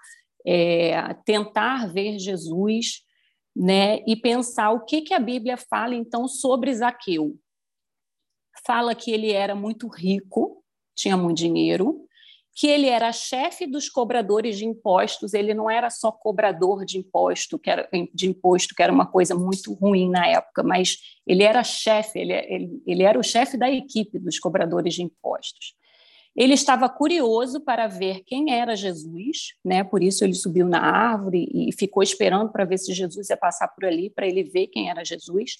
é, 0.45 1.13
tentar 1.25 1.91
ver 1.91 2.17
Jesus, 2.17 3.03
né? 3.55 3.99
E 4.07 4.15
pensar 4.15 4.71
o 4.71 4.85
que, 4.85 5.01
que 5.01 5.13
a 5.13 5.19
Bíblia 5.19 5.57
fala 5.57 5.93
então 5.93 6.27
sobre 6.27 6.73
Zaqueu. 6.73 7.37
Fala 8.65 8.95
que 8.95 9.11
ele 9.11 9.31
era 9.31 9.55
muito 9.55 9.87
rico, 9.87 10.63
tinha 10.95 11.15
muito 11.15 11.37
dinheiro, 11.37 12.07
que 12.57 12.65
ele 12.65 12.87
era 12.87 13.11
chefe 13.11 13.67
dos 13.67 13.87
cobradores 13.87 14.57
de 14.57 14.65
impostos, 14.65 15.35
ele 15.35 15.53
não 15.53 15.69
era 15.69 15.91
só 15.91 16.11
cobrador 16.11 16.83
de 16.85 16.97
imposto, 16.97 17.59
que 17.59 17.69
era, 17.69 17.87
de 18.11 18.27
imposto, 18.27 18.73
que 18.73 18.81
era 18.81 18.91
uma 18.91 19.05
coisa 19.05 19.35
muito 19.35 19.73
ruim 19.73 20.09
na 20.09 20.25
época, 20.25 20.63
mas 20.63 20.97
ele 21.27 21.43
era 21.43 21.63
chefe, 21.63 22.17
ele, 22.17 22.33
ele, 22.33 22.81
ele 22.87 23.03
era 23.03 23.19
o 23.19 23.23
chefe 23.23 23.57
da 23.57 23.69
equipe 23.69 24.17
dos 24.17 24.39
cobradores 24.39 24.95
de 24.95 25.03
impostos. 25.03 25.75
Ele 26.35 26.55
estava 26.55 26.89
curioso 26.89 27.61
para 27.61 27.87
ver 27.87 28.23
quem 28.25 28.51
era 28.51 28.75
Jesus, 28.75 29.53
né? 29.63 29.83
Por 29.83 30.01
isso 30.01 30.23
ele 30.23 30.33
subiu 30.33 30.67
na 30.67 30.79
árvore 30.79 31.47
e 31.53 31.71
ficou 31.73 32.01
esperando 32.01 32.51
para 32.51 32.65
ver 32.65 32.79
se 32.79 32.91
Jesus 32.91 33.29
ia 33.29 33.37
passar 33.37 33.67
por 33.67 33.85
ali 33.85 34.09
para 34.09 34.27
ele 34.27 34.43
ver 34.43 34.67
quem 34.67 34.89
era 34.89 35.05
Jesus. 35.05 35.57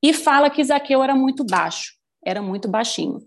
E 0.00 0.12
fala 0.12 0.50
que 0.50 0.62
Zaqueu 0.62 1.02
era 1.02 1.16
muito 1.16 1.44
baixo, 1.44 1.94
era 2.24 2.42
muito 2.42 2.68
baixinho. 2.68 3.26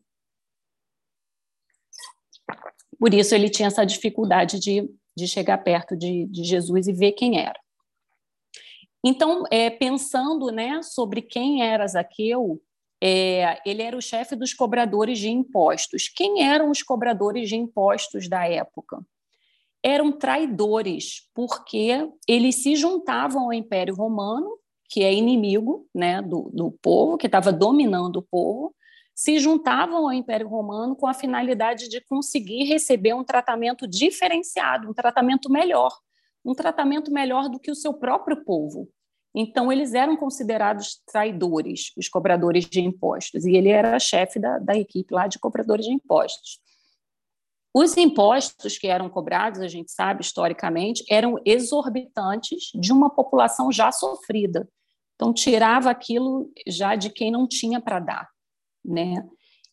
Por 3.00 3.14
isso 3.14 3.36
ele 3.36 3.50
tinha 3.50 3.68
essa 3.68 3.86
dificuldade 3.86 4.60
de, 4.60 4.90
de 5.16 5.28
chegar 5.28 5.58
perto 5.60 5.96
de, 5.96 6.26
de 6.28 6.44
Jesus 6.44 6.88
e 6.88 6.94
ver 6.94 7.12
quem 7.12 7.40
era. 7.40 7.60
Então, 9.04 9.44
é, 9.52 9.70
pensando 9.70 10.48
né, 10.48 10.82
sobre 10.82 11.22
quem 11.22 11.62
era 11.62 11.86
Zaqueu, 11.86 12.60
é, 13.02 13.62
ele 13.64 13.84
era 13.84 13.96
o 13.96 14.02
chefe 14.02 14.36
dos 14.36 14.54
cobradores 14.54 15.20
de 15.20 15.30
impostos. 15.30 16.08
Quem 16.10 16.44
eram 16.44 16.72
os 16.72 16.82
cobradores 16.82 17.50
de 17.50 17.56
impostos 17.56 18.28
da 18.28 18.48
época? 18.48 19.06
Eram 19.84 20.12
traidores, 20.12 21.30
porque 21.36 22.10
eles 22.28 22.64
se 22.64 22.76
juntavam 22.76 23.44
ao 23.44 23.54
Império 23.54 23.94
Romano, 23.94 24.58
que 24.90 25.04
é 25.04 25.14
inimigo 25.14 25.88
né, 25.94 26.22
do, 26.22 26.50
do 26.52 26.72
povo, 26.82 27.18
que 27.18 27.28
estava 27.28 27.54
dominando 27.54 28.18
o 28.18 28.24
povo, 28.24 28.74
se 29.16 29.40
juntavam 29.40 30.06
ao 30.06 30.12
Império 30.12 30.50
Romano 30.50 30.94
com 30.94 31.08
a 31.08 31.14
finalidade 31.14 31.88
de 31.88 32.02
conseguir 32.02 32.66
receber 32.66 33.14
um 33.14 33.24
tratamento 33.24 33.88
diferenciado, 33.88 34.90
um 34.90 34.94
tratamento 34.94 35.50
melhor, 35.50 35.98
um 36.44 36.54
tratamento 36.54 37.10
melhor 37.10 37.48
do 37.48 37.58
que 37.58 37.72
o 37.72 37.76
seu 37.76 37.94
próprio 37.94 38.44
povo. 38.44 38.90
Então, 39.34 39.72
eles 39.72 39.94
eram 39.94 40.18
considerados 40.18 41.02
traidores, 41.08 41.92
os 41.98 42.10
cobradores 42.10 42.66
de 42.66 42.82
impostos, 42.82 43.46
e 43.46 43.56
ele 43.56 43.70
era 43.70 43.98
chefe 44.00 44.38
da, 44.38 44.60
da 44.60 44.78
equipe 44.78 45.14
lá 45.14 45.28
de 45.28 45.40
cobradores 45.40 45.86
de 45.86 45.94
impostos. 45.94 46.60
Os 47.74 47.98
impostos 47.98 48.78
que 48.78 48.88
eram 48.88 49.10
cobrados, 49.10 49.62
a 49.62 49.68
gente 49.68 49.92
sabe 49.92 50.22
historicamente, 50.22 51.06
eram 51.10 51.38
exorbitantes 51.46 52.72
de 52.74 52.92
uma 52.92 53.10
população 53.10 53.72
já 53.72 53.92
sofrida. 53.92 54.68
Então, 55.16 55.34
tirava 55.34 55.90
aquilo 55.90 56.52
já 56.68 56.96
de 56.96 57.10
quem 57.10 57.32
não 57.32 57.48
tinha 57.48 57.82
para 57.82 58.00
dar 58.00 58.35
né? 58.86 59.26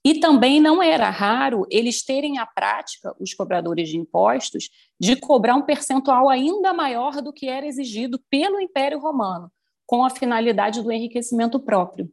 E 0.05 0.19
também 0.19 0.61
não 0.61 0.83
era 0.83 1.09
raro 1.11 1.65
eles 1.71 2.05
terem 2.05 2.39
a 2.39 2.47
prática, 2.47 3.15
os 3.21 3.33
cobradores 3.35 3.89
de 3.89 3.97
impostos, 3.97 4.69
de 4.99 5.15
cobrar 5.15 5.55
um 5.55 5.63
percentual 5.63 6.29
ainda 6.29 6.73
maior 6.73 7.23
do 7.23 7.33
que 7.33 7.47
era 7.49 7.67
exigido 7.67 8.21
pelo 8.29 8.61
Império 8.61 8.99
Romano, 8.99 9.51
com 9.87 10.05
a 10.05 10.11
finalidade 10.11 10.83
do 10.83 10.91
enriquecimento 10.91 11.61
próprio. 11.61 12.11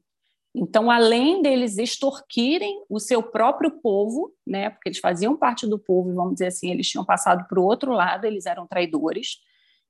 Então, 0.53 0.89
além 0.89 1.41
deles 1.41 1.77
extorquirem 1.77 2.83
o 2.89 2.99
seu 2.99 3.21
próprio 3.23 3.71
povo, 3.81 4.33
né, 4.45 4.69
porque 4.69 4.89
eles 4.89 4.99
faziam 4.99 5.35
parte 5.35 5.67
do 5.67 5.77
povo, 5.77 6.13
vamos 6.13 6.33
dizer 6.33 6.47
assim, 6.47 6.71
eles 6.71 6.89
tinham 6.89 7.05
passado 7.05 7.47
para 7.47 7.59
o 7.59 7.63
outro 7.63 7.91
lado, 7.91 8.25
eles 8.25 8.45
eram 8.45 8.67
traidores, 8.67 9.37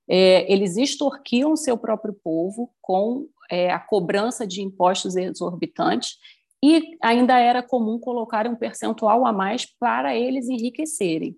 é, 0.08 0.50
eles 0.52 0.76
extorquiam 0.76 1.52
o 1.52 1.56
seu 1.56 1.78
próprio 1.78 2.12
povo 2.12 2.70
com 2.80 3.26
é, 3.50 3.70
a 3.70 3.78
cobrança 3.78 4.46
de 4.46 4.62
impostos 4.62 5.16
exorbitantes 5.16 6.18
e 6.62 6.96
ainda 7.02 7.38
era 7.38 7.62
comum 7.62 7.98
colocar 7.98 8.46
um 8.46 8.54
percentual 8.54 9.26
a 9.26 9.32
mais 9.32 9.66
para 9.78 10.16
eles 10.16 10.48
enriquecerem. 10.48 11.36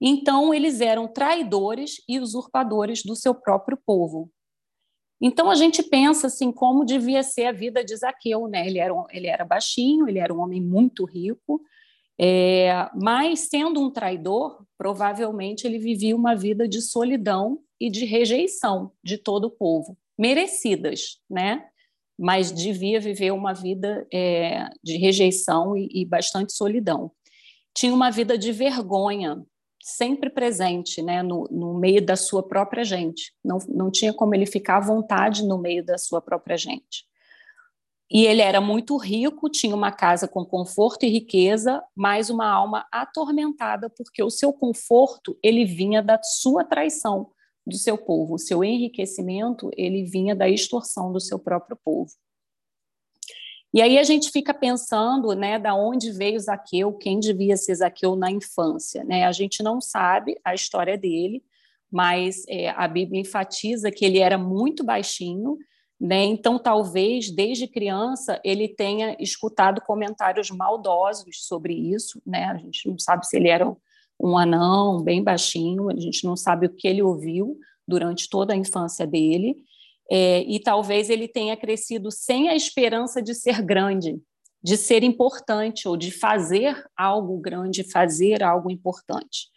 Então, 0.00 0.52
eles 0.52 0.80
eram 0.80 1.08
traidores 1.08 2.02
e 2.08 2.20
usurpadores 2.20 3.02
do 3.02 3.16
seu 3.16 3.34
próprio 3.34 3.78
povo. 3.86 4.30
Então, 5.20 5.50
a 5.50 5.54
gente 5.54 5.82
pensa 5.82 6.26
assim 6.26 6.52
como 6.52 6.84
devia 6.84 7.22
ser 7.22 7.46
a 7.46 7.52
vida 7.52 7.84
de 7.84 7.96
Zaqueu. 7.96 8.46
Né? 8.46 8.66
Ele, 8.66 8.78
era, 8.78 8.92
ele 9.10 9.26
era 9.26 9.44
baixinho, 9.44 10.08
ele 10.08 10.18
era 10.18 10.34
um 10.34 10.40
homem 10.40 10.60
muito 10.60 11.04
rico, 11.04 11.62
é, 12.18 12.88
mas, 12.94 13.48
sendo 13.48 13.80
um 13.80 13.90
traidor, 13.90 14.64
provavelmente 14.78 15.66
ele 15.66 15.78
vivia 15.78 16.14
uma 16.14 16.34
vida 16.34 16.68
de 16.68 16.80
solidão 16.80 17.58
e 17.80 17.90
de 17.90 18.04
rejeição 18.04 18.92
de 19.02 19.18
todo 19.18 19.46
o 19.46 19.50
povo, 19.50 19.96
merecidas, 20.16 21.20
né? 21.28 21.66
Mas 22.18 22.52
devia 22.52 23.00
viver 23.00 23.32
uma 23.32 23.52
vida 23.52 24.06
é, 24.12 24.68
de 24.82 24.96
rejeição 24.96 25.76
e, 25.76 25.88
e, 25.92 26.04
bastante 26.04 26.52
solidão. 26.52 27.10
Tinha 27.74 27.92
uma 27.92 28.10
vida 28.10 28.38
de 28.38 28.52
vergonha, 28.52 29.42
sempre 29.82 30.30
presente 30.30 31.02
né, 31.02 31.22
no, 31.22 31.48
no, 31.50 31.74
meio 31.78 32.04
da 32.04 32.16
sua 32.16 32.42
própria 32.42 32.84
gente. 32.84 33.34
Não, 33.44 33.58
não 33.68 33.90
tinha 33.90 34.12
como 34.12 34.34
ele 34.34 34.46
ficar 34.46 34.76
à 34.76 34.80
vontade 34.80 35.44
no 35.44 35.58
meio 35.58 35.84
da 35.84 35.98
sua 35.98 36.20
própria 36.20 36.56
gente. 36.56 37.04
E 38.10 38.26
ele 38.26 38.42
era 38.42 38.60
muito 38.60 38.96
rico, 38.96 39.50
tinha 39.50 39.74
uma 39.74 39.90
casa 39.90 40.28
com 40.28 40.44
conforto 40.44 41.04
e 41.04 41.08
riqueza, 41.08 41.82
mas 41.96 42.30
uma 42.30 42.46
alma 42.46 42.86
atormentada, 42.92 43.90
porque 43.90 44.22
o 44.22 44.30
seu 44.30 44.52
conforto 44.52 45.36
ele 45.42 45.64
vinha 45.64 46.02
da 46.02 46.20
sua 46.22 46.62
traição, 46.64 47.30
do 47.66 47.76
seu 47.76 47.96
povo. 47.96 48.34
O 48.34 48.38
seu 48.38 48.62
enriquecimento 48.62 49.70
ele 49.76 50.04
vinha 50.04 50.34
da 50.34 50.48
extorsão 50.48 51.12
do 51.12 51.20
seu 51.20 51.38
próprio 51.38 51.78
povo. 51.82 52.12
E 53.72 53.82
aí 53.82 53.98
a 53.98 54.04
gente 54.04 54.30
fica 54.30 54.54
pensando, 54.54 55.34
né, 55.34 55.58
da 55.58 55.74
onde 55.74 56.12
veio 56.12 56.38
Zaqueu, 56.38 56.92
quem 56.92 57.18
devia 57.18 57.56
ser 57.56 57.74
Zaqueu 57.74 58.14
na 58.14 58.30
infância, 58.30 59.02
né? 59.02 59.24
A 59.24 59.32
gente 59.32 59.64
não 59.64 59.80
sabe 59.80 60.38
a 60.44 60.54
história 60.54 60.96
dele, 60.96 61.42
mas 61.90 62.44
é, 62.48 62.70
a 62.70 62.86
Bíblia 62.86 63.20
enfatiza 63.20 63.90
que 63.90 64.04
ele 64.04 64.20
era 64.20 64.38
muito 64.38 64.84
baixinho, 64.84 65.58
né? 66.00 66.22
Então 66.22 66.56
talvez 66.56 67.30
desde 67.32 67.66
criança 67.66 68.40
ele 68.44 68.68
tenha 68.68 69.16
escutado 69.18 69.80
comentários 69.80 70.52
maldosos 70.52 71.44
sobre 71.44 71.74
isso, 71.74 72.22
né? 72.24 72.44
A 72.44 72.56
gente 72.56 72.88
não 72.88 72.96
sabe 72.96 73.26
se 73.26 73.36
ele 73.36 73.48
era 73.48 73.66
um 74.20 74.36
anão 74.36 75.02
bem 75.02 75.22
baixinho, 75.22 75.90
a 75.90 75.98
gente 75.98 76.24
não 76.24 76.36
sabe 76.36 76.66
o 76.66 76.70
que 76.70 76.86
ele 76.86 77.02
ouviu 77.02 77.58
durante 77.86 78.28
toda 78.28 78.54
a 78.54 78.56
infância 78.56 79.06
dele, 79.06 79.56
é, 80.10 80.42
e 80.42 80.60
talvez 80.60 81.10
ele 81.10 81.28
tenha 81.28 81.56
crescido 81.56 82.10
sem 82.10 82.48
a 82.48 82.54
esperança 82.54 83.22
de 83.22 83.34
ser 83.34 83.62
grande, 83.62 84.20
de 84.62 84.76
ser 84.76 85.02
importante 85.02 85.88
ou 85.88 85.96
de 85.96 86.10
fazer 86.10 86.82
algo 86.96 87.38
grande, 87.38 87.90
fazer 87.90 88.42
algo 88.42 88.70
importante. 88.70 89.48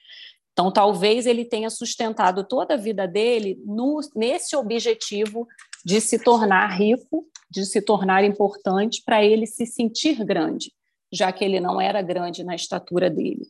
Então, 0.52 0.72
talvez 0.72 1.28
ele 1.28 1.46
tenha 1.46 1.70
sustentado 1.70 2.44
toda 2.44 2.74
a 2.74 2.78
vida 2.78 3.08
dele 3.08 3.62
no, 3.64 4.00
nesse 4.16 4.56
objetivo 4.56 5.48
de 5.86 6.02
se 6.02 6.18
tornar 6.18 6.68
rico, 6.76 7.28
de 7.50 7.64
se 7.64 7.82
tornar 7.82 8.24
importante, 8.24 9.04
para 9.06 9.24
ele 9.24 9.46
se 9.46 9.66
sentir 9.66 10.26
grande, 10.26 10.72
já 11.14 11.32
que 11.32 11.46
ele 11.46 11.60
não 11.60 11.80
era 11.80 12.02
grande 12.02 12.44
na 12.44 12.56
estatura 12.56 13.10
dele, 13.10 13.48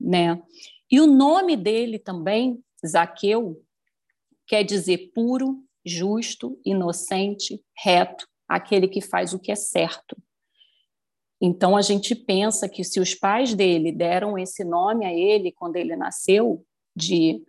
né? 0.00 0.40
E 0.90 1.00
o 1.00 1.06
nome 1.06 1.56
dele 1.56 1.98
também, 1.98 2.62
Zaqueu, 2.86 3.62
quer 4.46 4.62
dizer 4.62 5.12
puro, 5.14 5.62
justo, 5.84 6.58
inocente, 6.64 7.62
reto, 7.76 8.26
aquele 8.48 8.88
que 8.88 9.00
faz 9.00 9.34
o 9.34 9.38
que 9.38 9.52
é 9.52 9.56
certo. 9.56 10.16
Então 11.40 11.76
a 11.76 11.82
gente 11.82 12.14
pensa 12.14 12.68
que 12.68 12.82
se 12.82 12.98
os 12.98 13.14
pais 13.14 13.54
dele 13.54 13.92
deram 13.92 14.38
esse 14.38 14.64
nome 14.64 15.04
a 15.06 15.12
ele 15.12 15.52
quando 15.52 15.76
ele 15.76 15.94
nasceu, 15.94 16.64
de 16.96 17.42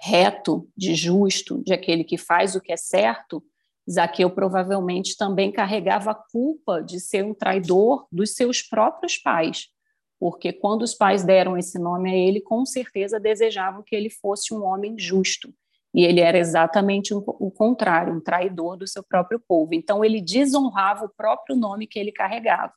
reto, 0.00 0.68
de 0.76 0.94
justo, 0.94 1.62
de 1.62 1.72
aquele 1.72 2.04
que 2.04 2.16
faz 2.16 2.54
o 2.54 2.60
que 2.60 2.72
é 2.72 2.76
certo, 2.76 3.42
Zaqueu 3.90 4.30
provavelmente 4.30 5.16
também 5.16 5.52
carregava 5.52 6.10
a 6.10 6.14
culpa 6.14 6.82
de 6.82 6.98
ser 6.98 7.24
um 7.24 7.34
traidor 7.34 8.06
dos 8.10 8.34
seus 8.34 8.62
próprios 8.62 9.16
pais, 9.16 9.68
porque 10.18 10.52
quando 10.52 10.82
os 10.82 10.94
pais 10.94 11.24
deram 11.24 11.56
esse 11.56 11.78
nome 11.78 12.10
a 12.10 12.16
ele, 12.16 12.40
com 12.40 12.64
certeza 12.64 13.20
desejavam 13.20 13.82
que 13.82 13.94
ele 13.94 14.10
fosse 14.10 14.54
um 14.54 14.64
homem 14.64 14.98
justo. 14.98 15.52
E 15.94 16.04
ele 16.04 16.20
era 16.20 16.36
exatamente 16.36 17.14
o 17.14 17.50
contrário, 17.50 18.12
um 18.12 18.20
traidor 18.20 18.76
do 18.76 18.86
seu 18.86 19.02
próprio 19.02 19.40
povo. 19.40 19.72
Então, 19.72 20.04
ele 20.04 20.20
desonrava 20.20 21.06
o 21.06 21.08
próprio 21.08 21.56
nome 21.56 21.86
que 21.86 21.98
ele 21.98 22.12
carregava. 22.12 22.72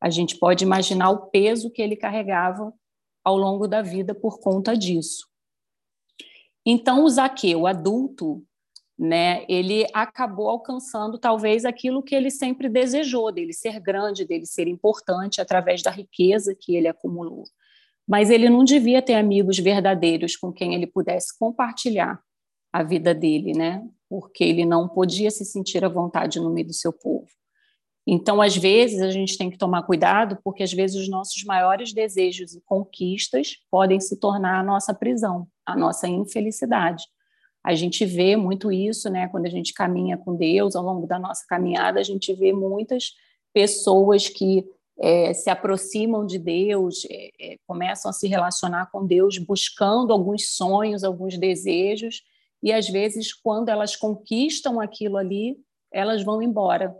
A 0.00 0.10
gente 0.10 0.36
pode 0.36 0.64
imaginar 0.64 1.10
o 1.10 1.30
peso 1.30 1.70
que 1.70 1.80
ele 1.80 1.94
carregava 1.94 2.72
ao 3.22 3.36
longo 3.36 3.68
da 3.68 3.82
vida 3.82 4.14
por 4.14 4.40
conta 4.40 4.76
disso. 4.76 5.28
Então, 6.66 7.04
o 7.04 7.08
Zaqueu, 7.08 7.66
adulto, 7.66 8.44
né, 9.00 9.46
ele 9.48 9.86
acabou 9.94 10.50
alcançando 10.50 11.18
talvez 11.18 11.64
aquilo 11.64 12.02
que 12.02 12.14
ele 12.14 12.30
sempre 12.30 12.68
desejou, 12.68 13.32
dele 13.32 13.54
ser 13.54 13.80
grande, 13.80 14.26
dele 14.26 14.44
ser 14.44 14.68
importante 14.68 15.40
através 15.40 15.82
da 15.82 15.90
riqueza 15.90 16.54
que 16.54 16.76
ele 16.76 16.86
acumulou. 16.86 17.44
Mas 18.06 18.28
ele 18.28 18.50
não 18.50 18.62
devia 18.62 19.00
ter 19.00 19.14
amigos 19.14 19.58
verdadeiros 19.58 20.36
com 20.36 20.52
quem 20.52 20.74
ele 20.74 20.86
pudesse 20.86 21.38
compartilhar 21.38 22.20
a 22.70 22.82
vida 22.82 23.14
dele, 23.14 23.52
né? 23.52 23.82
Porque 24.06 24.44
ele 24.44 24.66
não 24.66 24.86
podia 24.86 25.30
se 25.30 25.46
sentir 25.46 25.82
à 25.82 25.88
vontade 25.88 26.38
no 26.38 26.50
meio 26.50 26.66
do 26.66 26.74
seu 26.74 26.92
povo. 26.92 27.26
Então, 28.06 28.42
às 28.42 28.54
vezes, 28.54 29.00
a 29.00 29.10
gente 29.10 29.38
tem 29.38 29.48
que 29.48 29.56
tomar 29.56 29.84
cuidado, 29.84 30.38
porque 30.44 30.62
às 30.62 30.72
vezes 30.74 31.00
os 31.00 31.08
nossos 31.08 31.42
maiores 31.44 31.94
desejos 31.94 32.54
e 32.54 32.60
conquistas 32.66 33.52
podem 33.70 33.98
se 33.98 34.20
tornar 34.20 34.60
a 34.60 34.62
nossa 34.62 34.92
prisão, 34.92 35.46
a 35.64 35.74
nossa 35.74 36.06
infelicidade. 36.06 37.04
A 37.62 37.74
gente 37.74 38.04
vê 38.06 38.36
muito 38.36 38.72
isso, 38.72 39.10
né? 39.10 39.28
Quando 39.28 39.46
a 39.46 39.50
gente 39.50 39.74
caminha 39.74 40.16
com 40.16 40.34
Deus, 40.34 40.74
ao 40.74 40.82
longo 40.82 41.06
da 41.06 41.18
nossa 41.18 41.44
caminhada, 41.46 42.00
a 42.00 42.02
gente 42.02 42.32
vê 42.32 42.52
muitas 42.52 43.14
pessoas 43.52 44.28
que 44.28 44.64
é, 44.98 45.32
se 45.32 45.50
aproximam 45.50 46.26
de 46.26 46.38
Deus, 46.38 47.06
é, 47.10 47.30
é, 47.40 47.56
começam 47.66 48.10
a 48.10 48.12
se 48.12 48.26
relacionar 48.28 48.90
com 48.90 49.06
Deus, 49.06 49.38
buscando 49.38 50.12
alguns 50.12 50.54
sonhos, 50.54 51.04
alguns 51.04 51.38
desejos, 51.38 52.22
e 52.62 52.72
às 52.72 52.88
vezes, 52.88 53.32
quando 53.32 53.70
elas 53.70 53.96
conquistam 53.96 54.80
aquilo 54.80 55.16
ali, 55.16 55.56
elas 55.92 56.22
vão 56.22 56.42
embora, 56.42 56.94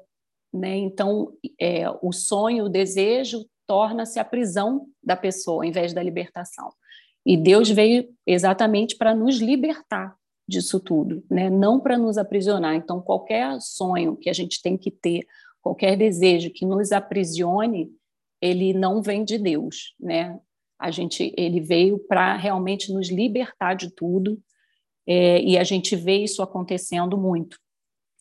né? 0.53 0.77
Então, 0.77 1.33
é, 1.61 1.85
o 2.03 2.13
sonho, 2.13 2.65
o 2.65 2.69
desejo 2.69 3.47
torna-se 3.67 4.19
a 4.19 4.25
prisão 4.25 4.87
da 5.03 5.17
pessoa, 5.17 5.67
em 5.67 5.71
vez 5.71 5.93
da 5.93 6.03
libertação. 6.03 6.73
E 7.25 7.37
Deus 7.37 7.69
veio 7.69 8.09
exatamente 8.27 8.97
para 8.97 9.15
nos 9.15 9.39
libertar 9.39 10.17
disso 10.51 10.81
tudo, 10.81 11.25
né? 11.31 11.49
não 11.49 11.81
para 11.81 11.97
nos 11.97 12.19
aprisionar. 12.19 12.75
Então, 12.75 13.01
qualquer 13.01 13.61
sonho 13.61 14.17
que 14.17 14.29
a 14.29 14.33
gente 14.33 14.61
tem 14.61 14.77
que 14.77 14.91
ter, 14.91 15.27
qualquer 15.63 15.97
desejo 15.97 16.51
que 16.51 16.67
nos 16.67 16.93
aprisione, 16.93 17.91
ele 18.41 18.75
não 18.75 19.01
vem 19.01 19.25
de 19.25 19.39
Deus, 19.39 19.95
né? 19.99 20.39
A 20.79 20.91
gente, 20.91 21.33
ele 21.37 21.61
veio 21.61 21.99
para 21.99 22.37
realmente 22.37 22.93
nos 22.93 23.11
libertar 23.11 23.75
de 23.75 23.91
tudo, 23.91 24.41
é, 25.07 25.41
e 25.43 25.59
a 25.59 25.65
gente 25.65 25.95
vê 25.95 26.19
isso 26.19 26.43
acontecendo 26.43 27.19
muito 27.19 27.59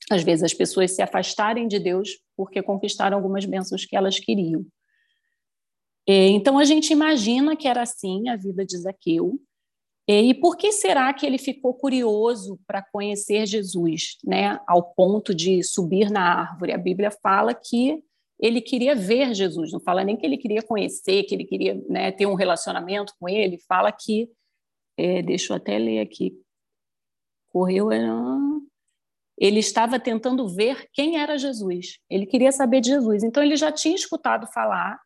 às 0.09 0.23
vezes 0.23 0.43
as 0.43 0.53
pessoas 0.53 0.91
se 0.91 1.01
afastarem 1.01 1.67
de 1.67 1.79
Deus 1.79 2.19
porque 2.35 2.61
conquistaram 2.63 3.15
algumas 3.15 3.45
bênçãos 3.45 3.85
que 3.85 3.95
elas 3.95 4.19
queriam. 4.19 4.65
É, 6.07 6.27
então 6.29 6.57
a 6.57 6.65
gente 6.65 6.91
imagina 6.91 7.55
que 7.55 7.67
era 7.67 7.83
assim 7.83 8.27
a 8.27 8.35
vida 8.35 8.65
de 8.65 8.75
Zaqueu. 8.77 9.39
É, 10.09 10.23
e 10.23 10.33
por 10.33 10.57
que 10.57 10.71
será 10.71 11.13
que 11.13 11.23
ele 11.23 11.37
ficou 11.37 11.71
curioso 11.71 12.59
para 12.65 12.81
conhecer 12.81 13.45
Jesus, 13.45 14.17
né, 14.25 14.59
ao 14.67 14.81
ponto 14.81 15.35
de 15.35 15.61
subir 15.61 16.09
na 16.09 16.41
árvore? 16.41 16.73
A 16.73 16.79
Bíblia 16.79 17.11
fala 17.11 17.53
que 17.53 18.03
ele 18.39 18.59
queria 18.59 18.95
ver 18.95 19.35
Jesus, 19.35 19.71
não 19.71 19.79
fala 19.79 20.03
nem 20.03 20.17
que 20.17 20.25
ele 20.25 20.37
queria 20.37 20.63
conhecer, 20.63 21.25
que 21.25 21.35
ele 21.35 21.45
queria 21.45 21.79
né, 21.87 22.11
ter 22.11 22.25
um 22.25 22.33
relacionamento 22.33 23.13
com 23.19 23.29
ele, 23.29 23.59
fala 23.67 23.91
que, 23.91 24.27
é, 24.97 25.21
deixa 25.21 25.53
eu 25.53 25.57
até 25.57 25.77
ler 25.77 25.99
aqui, 25.99 26.33
correu, 27.51 27.89
ele 29.37 29.59
estava 29.59 29.99
tentando 29.99 30.47
ver 30.47 30.87
quem 30.91 31.19
era 31.19 31.37
Jesus. 31.37 31.99
Ele 32.09 32.25
queria 32.25 32.51
saber 32.51 32.81
de 32.81 32.89
Jesus. 32.89 33.23
Então 33.23 33.43
ele 33.43 33.55
já 33.55 33.71
tinha 33.71 33.95
escutado 33.95 34.47
falar. 34.47 34.99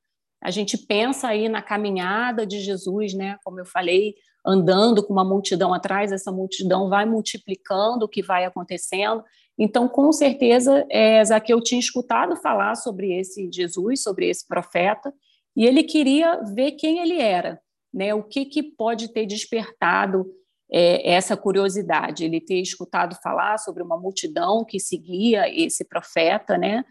A 0.43 0.51
gente 0.51 0.77
pensa 0.77 1.29
aí 1.29 1.47
na 1.47 1.61
caminhada 1.61 2.45
de 2.45 2.59
Jesus, 2.59 3.13
né? 3.13 3.37
Como 3.43 3.59
eu 3.59 3.65
falei, 3.65 4.15
andando 4.45 5.01
com 5.01 5.13
uma 5.13 5.23
multidão 5.23 5.73
atrás, 5.73 6.11
essa 6.11 6.31
multidão 6.31 6.89
vai 6.89 7.05
multiplicando 7.05 8.05
o 8.05 8.09
que 8.09 8.21
vai 8.21 8.43
acontecendo. 8.43 9.23
Então, 9.57 9.87
com 9.87 10.11
certeza, 10.11 10.85
é, 10.89 11.23
Zaqueu 11.23 11.61
tinha 11.61 11.79
escutado 11.79 12.35
falar 12.35 12.75
sobre 12.75 13.17
esse 13.17 13.49
Jesus, 13.51 14.03
sobre 14.03 14.29
esse 14.29 14.45
profeta, 14.45 15.13
e 15.55 15.65
ele 15.65 15.83
queria 15.83 16.41
ver 16.53 16.71
quem 16.71 16.99
ele 16.99 17.21
era, 17.21 17.61
né? 17.93 18.13
O 18.13 18.23
que, 18.23 18.43
que 18.45 18.63
pode 18.63 19.13
ter 19.13 19.25
despertado 19.25 20.25
é, 20.69 21.13
essa 21.13 21.37
curiosidade, 21.37 22.25
ele 22.25 22.41
ter 22.41 22.59
escutado 22.59 23.15
falar 23.21 23.59
sobre 23.59 23.83
uma 23.83 23.97
multidão 23.97 24.65
que 24.65 24.79
seguia 24.79 25.47
esse 25.47 25.87
profeta, 25.87 26.57
né? 26.57 26.83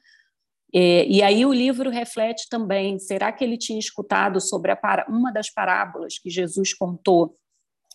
É, 0.74 1.06
e 1.06 1.22
aí 1.22 1.44
o 1.44 1.52
livro 1.52 1.90
reflete 1.90 2.48
também: 2.48 2.98
será 2.98 3.30
que 3.30 3.44
ele 3.44 3.58
tinha 3.58 3.78
escutado 3.78 4.40
sobre 4.40 4.72
uma 5.08 5.32
das 5.32 5.50
parábolas 5.50 6.18
que 6.18 6.30
Jesus 6.30 6.74
contou 6.74 7.36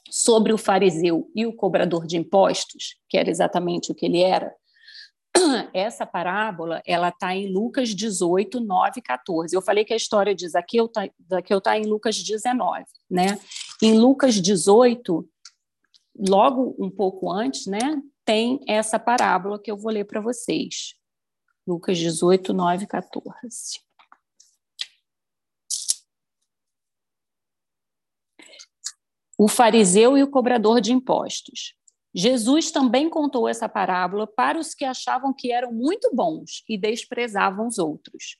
sobre 0.09 0.53
o 0.53 0.57
fariseu 0.57 1.29
e 1.35 1.45
o 1.45 1.53
cobrador 1.53 2.05
de 2.05 2.17
impostos, 2.17 2.95
que 3.09 3.17
era 3.17 3.29
exatamente 3.29 3.91
o 3.91 3.95
que 3.95 4.05
ele 4.05 4.21
era? 4.21 4.53
Essa 5.73 6.05
parábola 6.05 6.81
ela 6.85 7.09
está 7.09 7.35
em 7.35 7.51
Lucas 7.51 7.89
18, 7.89 8.59
9 8.59 8.91
e 8.97 9.01
14. 9.01 9.55
Eu 9.55 9.61
falei 9.61 9.83
que 9.83 9.93
a 9.93 9.97
história 9.97 10.33
de 10.33 10.47
Zaqueu 10.47 10.85
está 10.85 11.09
tá 11.61 11.77
em 11.77 11.85
Lucas 11.85 12.21
19, 12.21 12.85
né? 13.09 13.39
Em 13.81 13.97
Lucas 13.97 14.35
18, 14.35 15.27
logo 16.17 16.75
um 16.79 16.89
pouco 16.89 17.31
antes, 17.31 17.67
né, 17.67 18.01
tem 18.25 18.59
essa 18.67 18.97
parábola 18.97 19.59
que 19.59 19.69
eu 19.69 19.77
vou 19.77 19.91
ler 19.91 20.05
para 20.05 20.19
vocês. 20.19 20.96
Lucas 21.67 21.97
18, 21.97 22.53
9 22.53 22.83
e 22.85 22.87
14. 22.87 23.81
O 29.37 29.47
fariseu 29.47 30.17
e 30.17 30.23
o 30.23 30.31
cobrador 30.31 30.79
de 30.79 30.93
impostos. 30.93 31.75
Jesus 32.15 32.71
também 32.71 33.09
contou 33.09 33.47
essa 33.47 33.69
parábola 33.69 34.25
para 34.25 34.57
os 34.57 34.73
que 34.73 34.85
achavam 34.85 35.33
que 35.33 35.51
eram 35.51 35.71
muito 35.71 36.09
bons 36.15 36.63
e 36.67 36.77
desprezavam 36.77 37.67
os 37.67 37.77
outros. 37.77 38.37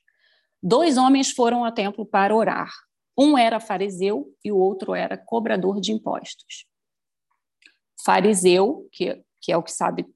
Dois 0.60 0.96
homens 0.96 1.30
foram 1.30 1.64
ao 1.64 1.70
templo 1.70 2.04
para 2.04 2.34
orar. 2.34 2.72
Um 3.16 3.36
era 3.36 3.60
fariseu 3.60 4.34
e 4.44 4.50
o 4.50 4.56
outro 4.56 4.94
era 4.94 5.16
cobrador 5.16 5.80
de 5.80 5.92
impostos 5.92 6.66
fariseu, 8.08 8.88
que, 8.90 9.22
que 9.40 9.52
é 9.52 9.56
o 9.56 9.62
que 9.62 9.70
sabe 9.70 10.06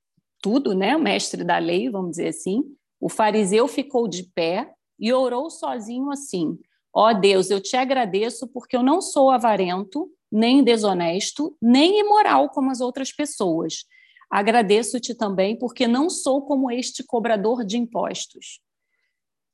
tudo, 0.41 0.75
né? 0.75 0.97
o 0.97 1.01
mestre 1.01 1.45
da 1.45 1.59
lei, 1.59 1.91
vamos 1.91 2.13
dizer 2.13 2.29
assim, 2.29 2.63
o 3.03 3.09
fariseu 3.09 3.67
ficou 3.67 4.07
de 4.07 4.23
pé 4.23 4.73
e 4.97 5.13
orou 5.13 5.51
sozinho 5.51 6.13
assim: 6.13 6.57
Ó 6.95 7.11
oh 7.11 7.15
Deus, 7.15 7.51
eu 7.51 7.61
te 7.61 7.77
agradeço 7.77 8.47
porque 8.47 8.77
eu 8.77 8.83
não 8.83 9.03
sou 9.03 9.29
avarento, 9.29 10.09
nem 10.31 10.63
desonesto, 10.63 11.57
nem 11.61 11.99
imoral 11.99 12.49
como 12.49 12.71
as 12.71 12.81
outras 12.81 13.13
pessoas. 13.13 13.87
Agradeço-te 14.31 15.17
também 15.17 15.59
porque 15.59 15.89
não 15.89 16.09
sou 16.09 16.43
como 16.43 16.71
este 16.71 17.03
cobrador 17.03 17.65
de 17.65 17.77
impostos. 17.77 18.61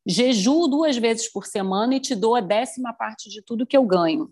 Jejuo 0.07 0.69
duas 0.69 0.99
vezes 0.99 1.33
por 1.33 1.47
semana 1.47 1.95
e 1.95 2.01
te 2.01 2.15
dou 2.15 2.37
a 2.37 2.43
décima 2.43 2.93
parte 2.93 3.31
de 3.31 3.41
tudo 3.41 3.67
que 3.67 3.77
eu 3.77 3.85
ganho. 3.85 4.31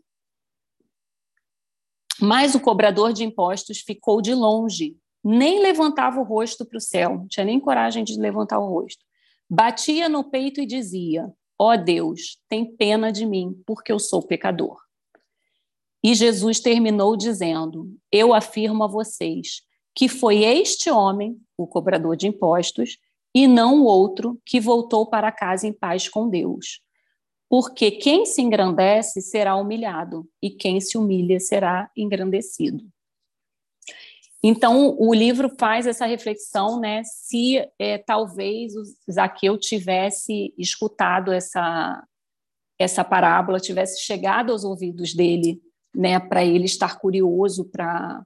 Mas 2.21 2.55
o 2.55 2.61
cobrador 2.61 3.15
de 3.15 3.25
impostos 3.25 3.79
ficou 3.81 4.21
de 4.21 4.35
longe, 4.35 4.95
nem 5.25 5.61
levantava 5.61 6.21
o 6.21 6.23
rosto 6.23 6.67
para 6.67 6.79
o 6.79 6.81
céu, 6.81 7.17
não 7.17 7.29
tinha 7.29 7.45
nem 7.45 7.59
coragem 7.59 8.05
de 8.05 8.21
levantar 8.21 8.59
o 8.59 8.69
rosto. 8.69 9.06
Batia 9.49 10.09
no 10.09 10.25
peito 10.25 10.61
e 10.61 10.67
dizia: 10.67 11.33
Ó 11.59 11.73
oh 11.73 11.77
Deus, 11.77 12.39
tem 12.49 12.77
pena 12.77 13.13
de 13.13 13.25
mim, 13.25 13.55
porque 13.67 13.93
eu 13.93 13.99
sou 13.99 14.23
pecador. 14.23 14.77
E 16.03 16.15
Jesus 16.15 16.61
terminou 16.61 17.17
dizendo: 17.17 17.97
Eu 18.11 18.35
afirmo 18.35 18.85
a 18.85 18.89
vocês 18.89 19.63
que 19.95 20.09
foi 20.09 20.45
este 20.45 20.91
homem, 20.91 21.41
o 21.57 21.67
cobrador 21.67 22.17
de 22.17 22.27
impostos, 22.27 22.99
e 23.35 23.47
não 23.47 23.81
o 23.81 23.85
outro 23.85 24.39
que 24.45 24.61
voltou 24.61 25.07
para 25.07 25.33
casa 25.33 25.67
em 25.67 25.73
paz 25.73 26.09
com 26.09 26.29
Deus. 26.29 26.81
Porque 27.49 27.91
quem 27.91 28.27
se 28.27 28.43
engrandece 28.43 29.23
será 29.23 29.57
humilhado, 29.57 30.29
e 30.43 30.51
quem 30.51 30.81
se 30.81 30.99
humilha 30.99 31.41
será 31.41 31.91
engrandecido. 31.97 32.85
Então, 34.43 34.97
o 34.99 35.13
livro 35.15 35.51
faz 35.59 35.87
essa 35.87 36.07
reflexão, 36.07 36.79
né? 36.79 37.03
Se 37.05 37.67
é, 37.79 37.99
talvez 37.99 38.75
o 38.77 38.83
Zaqueu 39.11 39.59
tivesse 39.59 40.55
escutado 40.57 41.33
essa, 41.33 42.07
essa 42.79 43.03
parábola, 43.03 43.59
tivesse 43.59 44.01
chegado 44.03 44.53
aos 44.53 44.63
ouvidos 44.63 45.15
dele, 45.15 45.61
né? 45.95 46.21
Para 46.21 46.45
ele 46.45 46.67
estar 46.67 46.99
curioso, 46.99 47.65
para 47.65 48.25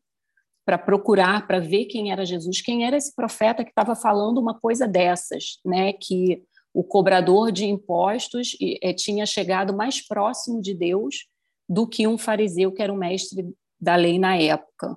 para 0.63 0.79
procurar, 0.79 1.49
para 1.49 1.59
ver 1.59 1.87
quem 1.87 2.13
era 2.13 2.25
Jesus, 2.25 2.61
quem 2.61 2.85
era 2.85 2.97
esse 2.97 3.13
profeta 3.17 3.65
que 3.65 3.71
estava 3.71 3.97
falando 3.97 4.39
uma 4.39 4.55
coisa 4.55 4.87
dessas, 4.87 5.59
né? 5.65 5.93
Que 5.93 6.45
o 6.73 6.85
cobrador 6.85 7.51
de 7.51 7.65
impostos 7.65 8.57
é, 8.81 8.93
tinha 8.93 9.27
chegado 9.27 9.75
mais 9.75 10.07
próximo 10.07 10.61
de 10.61 10.73
Deus 10.73 11.27
do 11.69 11.89
que 11.89 12.07
um 12.07 12.17
fariseu 12.17 12.71
que 12.71 12.83
era 12.83 12.93
o 12.93 12.97
mestre 12.97 13.53
da 13.81 13.97
lei 13.97 14.19
na 14.19 14.37
época. 14.37 14.97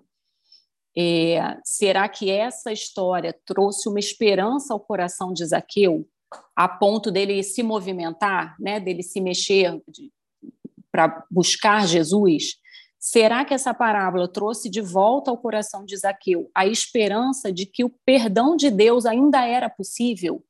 É, 0.96 1.58
será 1.64 2.08
que 2.08 2.30
essa 2.30 2.72
história 2.72 3.36
trouxe 3.46 3.90
uma 3.90 4.00
esperança 4.00 4.74
ao 4.74 4.80
coração 4.80 5.34
de 5.34 5.46
Zaqueu, 5.46 6.08
a 6.56 6.68
ponto 6.68 7.12
dele 7.12 7.42
se 7.44 7.64
movimentar, 7.64 8.56
né, 8.60 8.80
dele 8.80 9.02
se 9.02 9.20
mexer 9.20 9.82
para 10.92 11.26
buscar 11.32 11.88
Jesus? 11.88 12.56
Será 13.00 13.44
que 13.44 13.54
essa 13.54 13.74
parábola 13.74 14.32
trouxe 14.32 14.70
de 14.70 14.80
volta 14.80 15.30
ao 15.30 15.38
coração 15.38 15.84
de 15.84 15.98
Zaqueu 15.98 16.50
a 16.56 16.66
esperança 16.66 17.52
de 17.52 17.66
que 17.66 17.84
o 17.84 17.90
perdão 18.06 18.56
de 18.56 18.70
Deus 18.70 19.06
ainda 19.06 19.46
era 19.46 19.70
possível? 19.70 20.44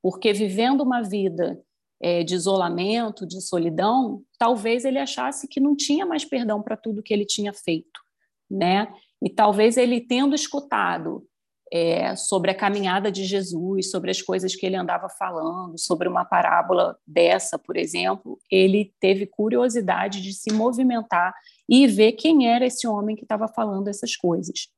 Porque 0.00 0.32
vivendo 0.32 0.82
uma 0.82 1.02
vida 1.02 1.60
é, 2.00 2.22
de 2.22 2.34
isolamento, 2.34 3.26
de 3.26 3.40
solidão, 3.40 4.22
talvez 4.38 4.84
ele 4.84 4.98
achasse 4.98 5.48
que 5.48 5.58
não 5.58 5.74
tinha 5.74 6.06
mais 6.06 6.24
perdão 6.24 6.62
para 6.62 6.76
tudo 6.76 7.02
que 7.02 7.12
ele 7.12 7.24
tinha 7.24 7.52
feito, 7.52 8.00
né? 8.48 8.86
E 9.26 9.28
talvez 9.28 9.76
ele 9.76 10.00
tendo 10.00 10.36
escutado 10.36 11.26
é, 11.72 12.14
sobre 12.14 12.52
a 12.52 12.54
caminhada 12.54 13.10
de 13.10 13.24
Jesus, 13.24 13.90
sobre 13.90 14.12
as 14.12 14.22
coisas 14.22 14.54
que 14.54 14.64
ele 14.64 14.76
andava 14.76 15.08
falando, 15.08 15.76
sobre 15.76 16.08
uma 16.08 16.24
parábola 16.24 16.96
dessa, 17.04 17.58
por 17.58 17.76
exemplo, 17.76 18.38
ele 18.48 18.94
teve 19.00 19.26
curiosidade 19.26 20.22
de 20.22 20.32
se 20.32 20.52
movimentar 20.52 21.34
e 21.68 21.88
ver 21.88 22.12
quem 22.12 22.48
era 22.48 22.64
esse 22.64 22.86
homem 22.86 23.16
que 23.16 23.24
estava 23.24 23.48
falando 23.48 23.88
essas 23.88 24.14
coisas. 24.14 24.68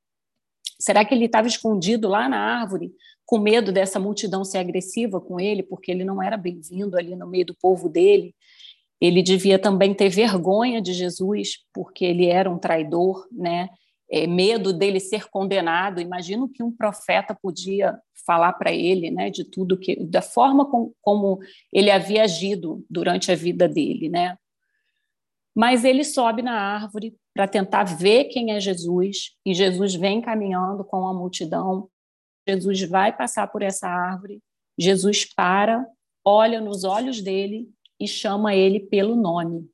Será 0.81 1.05
que 1.05 1.15
ele 1.15 1.27
estava 1.27 1.47
escondido 1.47 2.09
lá 2.09 2.27
na 2.27 2.39
árvore, 2.39 2.91
com 3.27 3.39
medo 3.39 3.71
dessa 3.71 4.01
multidão 4.01 4.47
ser 4.47 4.57
agressiva 4.57 5.21
com 5.21 5.39
ele, 5.39 5.63
porque 5.63 5.91
ele 5.91 6.07
não 6.07 6.23
era 6.23 6.39
bem-vindo 6.39 6.97
ali 6.97 7.15
no 7.15 7.27
meio 7.27 7.45
do 7.45 7.55
povo 7.55 7.87
dele? 7.87 8.35
Ele 8.99 9.23
devia 9.23 9.59
também 9.59 9.93
ter 9.93 10.09
vergonha 10.09 10.81
de 10.81 10.95
Jesus, 10.95 11.59
porque 11.71 12.03
ele 12.03 12.29
era 12.29 12.51
um 12.51 12.59
traidor, 12.59 13.29
né? 13.31 13.69
É, 14.11 14.27
medo 14.27 14.73
dele 14.73 15.01
ser 15.01 15.29
condenado. 15.29 16.01
Imagino 16.01 16.49
que 16.49 16.63
um 16.63 16.73
profeta 16.73 17.35
podia 17.35 17.99
falar 18.27 18.53
para 18.55 18.73
ele, 18.73 19.11
né, 19.11 19.31
de 19.31 19.45
tudo 19.45 19.79
que, 19.79 19.97
da 19.97 20.21
forma 20.21 20.71
com, 20.71 20.93
como 21.01 21.39
ele 21.73 21.91
havia 21.91 22.25
agido 22.25 22.85
durante 22.91 23.33
a 23.33 23.35
vida 23.35 23.67
dele, 23.69 24.09
né? 24.09 24.37
Mas 25.55 25.85
ele 25.85 26.05
sobe 26.05 26.43
na 26.43 26.53
árvore 26.53 27.17
para 27.35 27.49
tentar 27.49 27.85
ver 27.85 28.25
quem 28.27 28.53
é 28.53 28.61
Jesus 28.61 29.37
e 29.45 29.55
Jesus 29.55 29.95
vem 29.95 30.21
caminhando 30.21 30.85
com 30.85 31.09
a 31.09 31.15
multidão. 31.15 31.89
Jesus 32.47 32.83
vai 32.83 33.17
passar 33.17 33.49
por 33.49 33.63
essa 33.63 33.89
árvore. 33.89 34.41
Jesus 34.79 35.25
para, 35.25 35.85
olha 36.25 36.61
nos 36.61 36.85
olhos 36.85 37.21
dele 37.21 37.69
e 37.99 38.07
chama 38.07 38.55
ele 38.55 38.79
pelo 38.79 39.17
nome. 39.17 39.69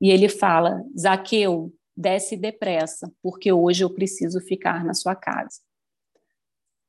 E 0.00 0.10
ele 0.10 0.28
fala: 0.28 0.84
Zaqueu, 0.96 1.72
desce 1.96 2.36
depressa, 2.36 3.10
porque 3.22 3.52
hoje 3.52 3.84
eu 3.84 3.90
preciso 3.90 4.40
ficar 4.40 4.84
na 4.84 4.94
sua 4.94 5.14
casa. 5.14 5.60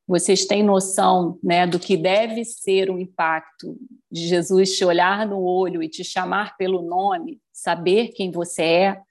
Vocês 0.07 0.45
têm 0.45 0.63
noção 0.63 1.37
né, 1.43 1.67
do 1.67 1.79
que 1.79 1.97
deve 1.97 2.45
ser 2.45 2.89
o 2.89 2.97
impacto 2.97 3.77
de 4.09 4.27
Jesus 4.27 4.77
te 4.77 4.85
olhar 4.85 5.27
no 5.27 5.41
olho 5.41 5.83
e 5.83 5.89
te 5.89 6.03
chamar 6.03 6.55
pelo 6.55 6.81
nome, 6.81 7.41
saber 7.51 8.09
quem 8.09 8.31
você 8.31 8.63
é? 8.63 9.01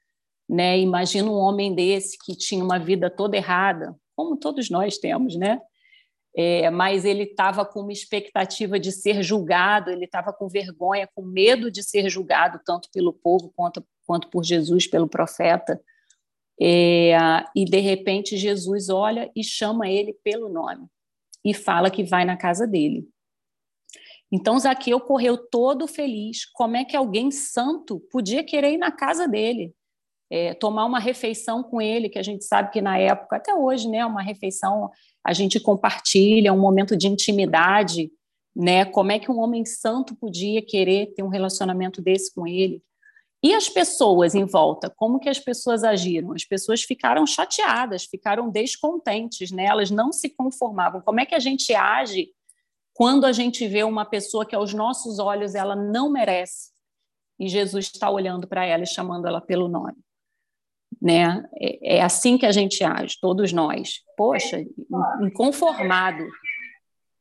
Né? 0.48 0.78
Imagina 0.78 1.30
um 1.30 1.34
homem 1.34 1.74
desse 1.74 2.16
que 2.18 2.34
tinha 2.34 2.64
uma 2.64 2.78
vida 2.78 3.10
toda 3.10 3.36
errada, 3.36 3.94
como 4.14 4.36
todos 4.36 4.70
nós 4.70 4.96
temos, 4.96 5.36
né? 5.36 5.60
É, 6.38 6.68
mas 6.68 7.06
ele 7.06 7.22
estava 7.22 7.64
com 7.64 7.80
uma 7.80 7.92
expectativa 7.92 8.78
de 8.78 8.92
ser 8.92 9.22
julgado, 9.22 9.90
ele 9.90 10.04
estava 10.04 10.34
com 10.34 10.48
vergonha, 10.48 11.08
com 11.14 11.22
medo 11.22 11.70
de 11.70 11.82
ser 11.82 12.10
julgado, 12.10 12.60
tanto 12.64 12.90
pelo 12.92 13.10
povo 13.10 13.50
quanto, 13.56 13.82
quanto 14.06 14.28
por 14.28 14.44
Jesus, 14.44 14.86
pelo 14.86 15.08
profeta. 15.08 15.80
É, 16.60 17.14
e 17.54 17.64
de 17.64 17.80
repente 17.80 18.36
Jesus 18.36 18.88
olha 18.88 19.30
e 19.36 19.44
chama 19.44 19.88
ele 19.88 20.14
pelo 20.24 20.48
nome 20.48 20.86
e 21.44 21.52
fala 21.52 21.90
que 21.90 22.02
vai 22.02 22.24
na 22.24 22.36
casa 22.36 22.66
dele. 22.66 23.06
Então 24.32 24.58
Zaqueu 24.58 24.98
correu 25.00 25.36
todo 25.36 25.86
feliz. 25.86 26.44
Como 26.46 26.76
é 26.76 26.84
que 26.84 26.96
alguém 26.96 27.30
santo 27.30 28.00
podia 28.10 28.42
querer 28.42 28.72
ir 28.72 28.78
na 28.78 28.90
casa 28.90 29.28
dele? 29.28 29.74
É, 30.28 30.54
tomar 30.54 30.84
uma 30.86 30.98
refeição 30.98 31.62
com 31.62 31.80
ele, 31.80 32.08
que 32.08 32.18
a 32.18 32.22
gente 32.22 32.44
sabe 32.44 32.72
que 32.72 32.80
na 32.80 32.98
época, 32.98 33.36
até 33.36 33.54
hoje, 33.54 33.88
né, 33.88 34.04
uma 34.04 34.22
refeição 34.22 34.90
a 35.22 35.32
gente 35.32 35.60
compartilha, 35.60 36.52
um 36.52 36.58
momento 36.58 36.96
de 36.96 37.06
intimidade, 37.06 38.10
né? 38.54 38.84
Como 38.84 39.12
é 39.12 39.18
que 39.18 39.30
um 39.30 39.38
homem 39.38 39.64
santo 39.64 40.16
podia 40.16 40.62
querer 40.62 41.12
ter 41.14 41.22
um 41.22 41.28
relacionamento 41.28 42.00
desse 42.00 42.34
com 42.34 42.46
ele? 42.46 42.82
E 43.46 43.54
as 43.54 43.68
pessoas 43.68 44.34
em 44.34 44.44
volta, 44.44 44.92
como 44.96 45.20
que 45.20 45.28
as 45.28 45.38
pessoas 45.38 45.84
agiram? 45.84 46.32
As 46.32 46.44
pessoas 46.44 46.82
ficaram 46.82 47.24
chateadas, 47.24 48.04
ficaram 48.04 48.50
descontentes, 48.50 49.52
né? 49.52 49.66
Elas 49.66 49.88
não 49.88 50.10
se 50.10 50.30
conformavam. 50.30 51.00
Como 51.00 51.20
é 51.20 51.24
que 51.24 51.34
a 51.34 51.38
gente 51.38 51.72
age 51.72 52.30
quando 52.92 53.24
a 53.24 53.30
gente 53.30 53.68
vê 53.68 53.84
uma 53.84 54.04
pessoa 54.04 54.44
que 54.44 54.56
aos 54.56 54.74
nossos 54.74 55.20
olhos 55.20 55.54
ela 55.54 55.76
não 55.76 56.10
merece 56.10 56.72
e 57.38 57.48
Jesus 57.48 57.84
está 57.86 58.10
olhando 58.10 58.48
para 58.48 58.66
ela 58.66 58.82
e 58.82 58.86
chamando 58.88 59.28
ela 59.28 59.40
pelo 59.40 59.68
nome? 59.68 59.94
né? 61.00 61.48
É, 61.54 61.98
é, 61.98 62.02
assim 62.02 62.36
que 62.36 62.46
a 62.46 62.50
gente 62.50 62.82
age, 62.82 63.16
todos 63.20 63.52
nós. 63.52 64.00
Poxa, 64.16 64.60
inconformado. 65.20 66.26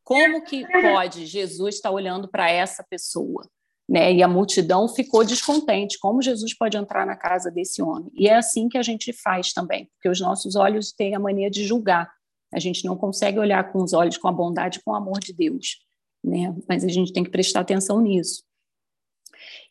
Como 0.03 0.43
que 0.43 0.65
pode 0.81 1.27
Jesus 1.27 1.75
estar 1.75 1.91
olhando 1.91 2.27
para 2.27 2.49
essa 2.49 2.83
pessoa? 2.83 3.47
Né? 3.87 4.13
E 4.13 4.23
a 4.23 4.27
multidão 4.27 4.87
ficou 4.87 5.23
descontente. 5.23 5.99
Como 5.99 6.21
Jesus 6.21 6.57
pode 6.57 6.75
entrar 6.75 7.05
na 7.05 7.15
casa 7.15 7.51
desse 7.51 7.81
homem? 7.81 8.11
E 8.15 8.27
é 8.27 8.35
assim 8.35 8.67
que 8.67 8.77
a 8.77 8.81
gente 8.81 9.13
faz 9.13 9.53
também, 9.53 9.89
porque 9.93 10.09
os 10.09 10.19
nossos 10.19 10.55
olhos 10.55 10.91
têm 10.91 11.15
a 11.15 11.19
mania 11.19 11.49
de 11.49 11.63
julgar. 11.63 12.11
A 12.53 12.59
gente 12.59 12.85
não 12.85 12.97
consegue 12.97 13.37
olhar 13.37 13.71
com 13.71 13.83
os 13.83 13.93
olhos 13.93 14.17
com 14.17 14.27
a 14.27 14.31
bondade, 14.31 14.81
com 14.83 14.91
o 14.91 14.95
amor 14.95 15.19
de 15.19 15.33
Deus, 15.33 15.79
né? 16.23 16.55
Mas 16.67 16.83
a 16.83 16.87
gente 16.87 17.13
tem 17.13 17.23
que 17.23 17.29
prestar 17.29 17.59
atenção 17.59 18.01
nisso. 18.01 18.43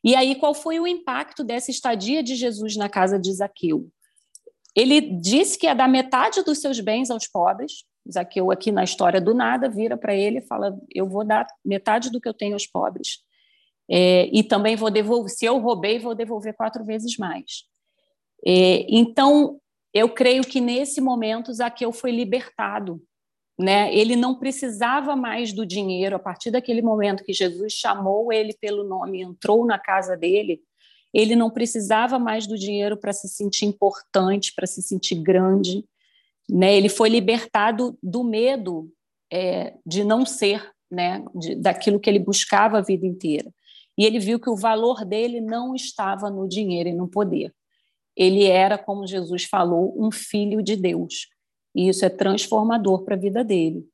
E 0.02 0.14
aí, 0.14 0.34
qual 0.34 0.54
foi 0.54 0.78
o 0.78 0.86
impacto 0.86 1.42
dessa 1.42 1.70
estadia 1.70 2.22
de 2.22 2.34
Jesus 2.34 2.76
na 2.76 2.88
casa 2.88 3.18
de 3.18 3.32
Zaqueu? 3.32 3.88
Ele 4.76 5.00
disse 5.00 5.58
que 5.58 5.66
ia 5.66 5.74
dar 5.74 5.88
metade 5.88 6.42
dos 6.42 6.58
seus 6.58 6.80
bens 6.80 7.10
aos 7.10 7.26
pobres. 7.26 7.84
Zaqueu, 8.12 8.50
aqui 8.50 8.70
na 8.70 8.84
história 8.84 9.20
do 9.20 9.32
nada, 9.32 9.68
vira 9.68 9.96
para 9.96 10.14
ele 10.14 10.38
e 10.38 10.46
fala: 10.46 10.76
Eu 10.94 11.08
vou 11.08 11.24
dar 11.24 11.46
metade 11.64 12.10
do 12.10 12.20
que 12.20 12.28
eu 12.28 12.34
tenho 12.34 12.54
aos 12.54 12.66
pobres. 12.66 13.20
É, 13.90 14.28
e 14.32 14.42
também 14.42 14.76
vou 14.76 14.90
devolver, 14.90 15.30
se 15.30 15.44
eu 15.44 15.58
roubei, 15.58 15.98
vou 15.98 16.14
devolver 16.14 16.54
quatro 16.54 16.84
vezes 16.84 17.16
mais. 17.18 17.64
É, 18.46 18.86
então, 18.88 19.58
eu 19.92 20.08
creio 20.08 20.42
que 20.42 20.60
nesse 20.60 21.00
momento 21.00 21.52
Zaqueu 21.52 21.92
foi 21.92 22.10
libertado 22.10 23.02
né? 23.58 23.94
Ele 23.94 24.16
não 24.16 24.34
precisava 24.34 25.14
mais 25.14 25.52
do 25.52 25.64
dinheiro 25.64 26.16
a 26.16 26.18
partir 26.18 26.50
daquele 26.50 26.82
momento 26.82 27.24
que 27.24 27.32
Jesus 27.32 27.72
chamou 27.72 28.32
ele 28.32 28.52
pelo 28.60 28.84
nome, 28.84 29.22
entrou 29.22 29.64
na 29.64 29.78
casa 29.78 30.16
dele. 30.16 30.60
Ele 31.12 31.36
não 31.36 31.48
precisava 31.48 32.18
mais 32.18 32.46
do 32.46 32.58
dinheiro 32.58 32.96
para 32.96 33.12
se 33.12 33.28
sentir 33.28 33.66
importante, 33.66 34.52
para 34.54 34.66
se 34.66 34.82
sentir 34.82 35.14
grande, 35.22 35.84
né? 36.50 36.74
Ele 36.74 36.88
foi 36.88 37.08
libertado 37.08 37.96
do 38.02 38.24
medo 38.24 38.90
é, 39.32 39.74
de 39.86 40.02
não 40.02 40.26
ser, 40.26 40.72
né? 40.90 41.24
De, 41.34 41.54
daquilo 41.54 42.00
que 42.00 42.10
ele 42.10 42.18
buscava 42.18 42.78
a 42.78 42.82
vida 42.82 43.06
inteira. 43.06 43.52
E 43.96 44.04
ele 44.04 44.18
viu 44.18 44.40
que 44.40 44.50
o 44.50 44.56
valor 44.56 45.04
dele 45.04 45.40
não 45.40 45.74
estava 45.74 46.30
no 46.30 46.48
dinheiro 46.48 46.88
e 46.88 46.94
no 46.94 47.08
poder. 47.08 47.54
ele 48.16 48.44
era, 48.44 48.78
como 48.78 49.06
Jesus 49.06 49.44
falou, 49.44 49.92
um 49.98 50.10
filho 50.10 50.62
de 50.62 50.76
Deus. 50.76 51.28
E 51.74 51.88
isso 51.88 52.04
é 52.04 52.08
transformador 52.08 53.04
para 53.04 53.16
a 53.16 53.18
vida 53.18 53.42
dele. 53.42 53.84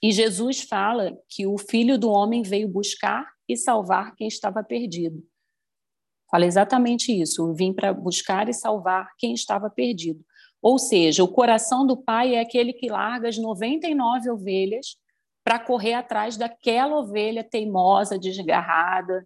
E 0.00 0.12
Jesus 0.12 0.60
fala 0.60 1.18
que 1.28 1.46
o 1.46 1.58
filho 1.58 1.98
do 1.98 2.08
homem 2.08 2.42
veio 2.42 2.68
buscar 2.68 3.26
e 3.48 3.56
salvar 3.56 4.14
quem 4.14 4.28
estava 4.28 4.62
perdido. 4.62 5.24
Fala 6.30 6.44
exatamente 6.44 7.12
isso. 7.12 7.42
Eu 7.42 7.54
vim 7.54 7.72
para 7.72 7.92
buscar 7.92 8.48
e 8.48 8.52
salvar 8.52 9.12
quem 9.18 9.34
estava 9.34 9.70
perdido. 9.70 10.24
Ou 10.62 10.78
seja, 10.78 11.22
o 11.22 11.28
coração 11.28 11.86
do 11.86 11.96
pai 11.96 12.34
é 12.34 12.40
aquele 12.40 12.72
que 12.72 12.88
larga 12.88 13.28
as 13.28 13.38
99 13.38 14.30
ovelhas 14.30 14.96
para 15.46 15.60
correr 15.60 15.92
atrás 15.92 16.36
daquela 16.36 16.98
ovelha 16.98 17.44
teimosa, 17.44 18.18
desgarrada, 18.18 19.24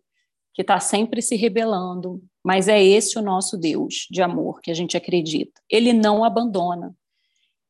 que 0.52 0.60
está 0.60 0.78
sempre 0.78 1.22
se 1.22 1.34
rebelando. 1.34 2.22
Mas 2.44 2.68
é 2.68 2.84
esse 2.84 3.18
o 3.18 3.22
nosso 3.22 3.56
Deus 3.56 4.06
de 4.10 4.20
amor 4.20 4.60
que 4.60 4.70
a 4.70 4.74
gente 4.74 4.98
acredita. 4.98 5.58
Ele 5.66 5.94
não 5.94 6.22
abandona. 6.22 6.94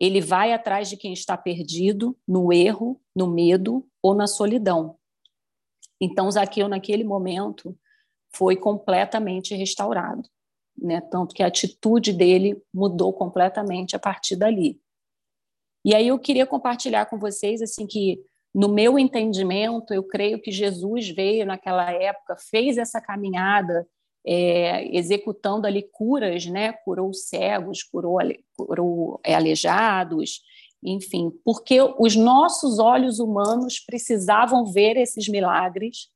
Ele 0.01 0.21
vai 0.21 0.53
atrás 0.53 0.91
de 0.91 0.97
quem 0.97 1.13
está 1.13 1.37
perdido, 1.37 2.19
no 2.27 2.53
erro, 2.53 3.01
no 3.15 3.29
medo 3.29 3.87
ou 4.03 4.17
na 4.17 4.27
solidão. 4.27 4.97
Então, 6.01 6.29
Zaqueu, 6.29 6.69
naquele 6.69 7.05
momento, 7.05 7.79
foi 8.35 8.57
completamente 8.57 9.55
restaurado. 9.55 10.29
Né? 10.77 11.01
Tanto 11.01 11.37
que 11.37 11.45
a 11.45 11.47
atitude 11.47 12.13
dele 12.13 12.61
mudou 12.75 13.13
completamente 13.13 13.95
a 13.95 13.99
partir 14.01 14.35
dali. 14.35 14.81
E 15.85 15.95
aí 15.95 16.09
eu 16.09 16.19
queria 16.19 16.47
compartilhar 16.47 17.07
com 17.07 17.17
vocês 17.17 17.63
assim 17.63 17.87
que 17.87 18.21
no 18.55 18.69
meu 18.69 18.99
entendimento, 18.99 19.95
eu 19.95 20.03
creio 20.03 20.41
que 20.41 20.51
Jesus 20.51 21.09
veio 21.09 21.47
naquela 21.47 21.91
época, 21.93 22.37
fez 22.51 22.79
essa 22.79 23.01
caminhada, 23.01 23.87
é, 24.27 24.95
executando 24.97 25.67
ali 25.67 25.83
curas, 25.93 26.47
né? 26.47 26.73
Curou 26.73 27.13
cegos, 27.15 27.83
curou, 27.83 28.19
curou 28.57 29.21
é, 29.25 29.35
aleijados, 29.35 30.41
enfim, 30.83 31.31
porque 31.45 31.79
os 31.99 32.17
nossos 32.17 32.79
olhos 32.79 33.19
humanos 33.19 33.79
precisavam 33.79 34.65
ver 34.65 34.97
esses 34.97 35.29
milagres 35.29 36.09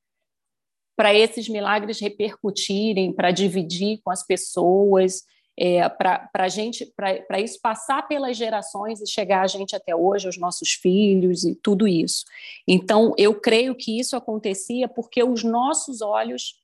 para 0.96 1.12
esses 1.12 1.48
milagres 1.48 2.00
repercutirem, 2.00 3.12
para 3.12 3.30
dividir 3.30 4.00
com 4.02 4.10
as 4.10 4.24
pessoas, 4.24 5.22
é, 5.58 5.88
para 5.88 6.48
gente, 6.48 6.84
para 6.96 7.40
isso 7.40 7.60
passar 7.60 8.06
pelas 8.08 8.36
gerações 8.36 9.00
e 9.00 9.06
chegar 9.06 9.42
a 9.42 9.46
gente 9.46 9.76
até 9.76 9.94
hoje, 9.94 10.26
aos 10.26 10.36
nossos 10.36 10.72
filhos 10.72 11.44
e 11.44 11.54
tudo 11.54 11.86
isso. 11.86 12.24
Então, 12.66 13.14
eu 13.16 13.40
creio 13.40 13.74
que 13.74 13.98
isso 13.98 14.16
acontecia 14.16 14.88
porque 14.88 15.22
os 15.22 15.44
nossos 15.44 16.02
olhos 16.02 16.60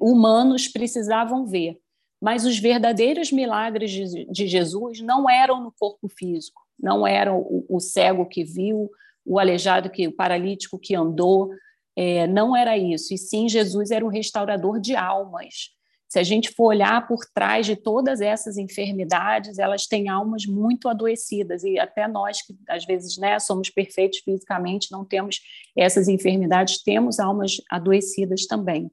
humanos 0.00 0.68
precisavam 0.68 1.46
ver, 1.46 1.78
mas 2.20 2.44
os 2.44 2.58
verdadeiros 2.58 3.32
milagres 3.32 3.90
de, 3.90 4.24
de 4.26 4.46
Jesus 4.46 5.00
não 5.00 5.28
eram 5.28 5.62
no 5.62 5.72
corpo 5.72 6.08
físico, 6.08 6.62
não 6.78 7.06
eram 7.06 7.38
o, 7.38 7.64
o, 7.68 7.80
cego 7.80 8.26
que 8.26 8.44
viu, 8.44 8.90
o 9.24 9.38
aleijado 9.38 9.90
que, 9.90 10.06
o 10.06 10.12
paralítico 10.12 10.78
que 10.78 10.94
andou, 10.94 11.50
é, 11.96 12.26
não 12.26 12.56
era 12.56 12.76
isso. 12.76 13.12
E 13.12 13.18
sim, 13.18 13.48
Jesus 13.48 13.90
era 13.90 14.04
um 14.04 14.08
restaurador 14.08 14.80
de 14.80 14.96
almas. 14.96 15.70
Se 16.12 16.18
a 16.18 16.22
gente 16.22 16.50
for 16.50 16.66
olhar 16.66 17.08
por 17.08 17.24
trás 17.34 17.64
de 17.64 17.74
todas 17.74 18.20
essas 18.20 18.58
enfermidades, 18.58 19.58
elas 19.58 19.86
têm 19.86 20.10
almas 20.10 20.44
muito 20.44 20.86
adoecidas 20.86 21.64
e 21.64 21.78
até 21.78 22.06
nós 22.06 22.42
que 22.42 22.54
às 22.68 22.84
vezes 22.84 23.16
né, 23.16 23.38
somos 23.38 23.70
perfeitos 23.70 24.18
fisicamente, 24.18 24.92
não 24.92 25.06
temos 25.06 25.40
essas 25.74 26.08
enfermidades, 26.08 26.82
temos 26.82 27.18
almas 27.18 27.56
adoecidas 27.70 28.44
também. 28.46 28.90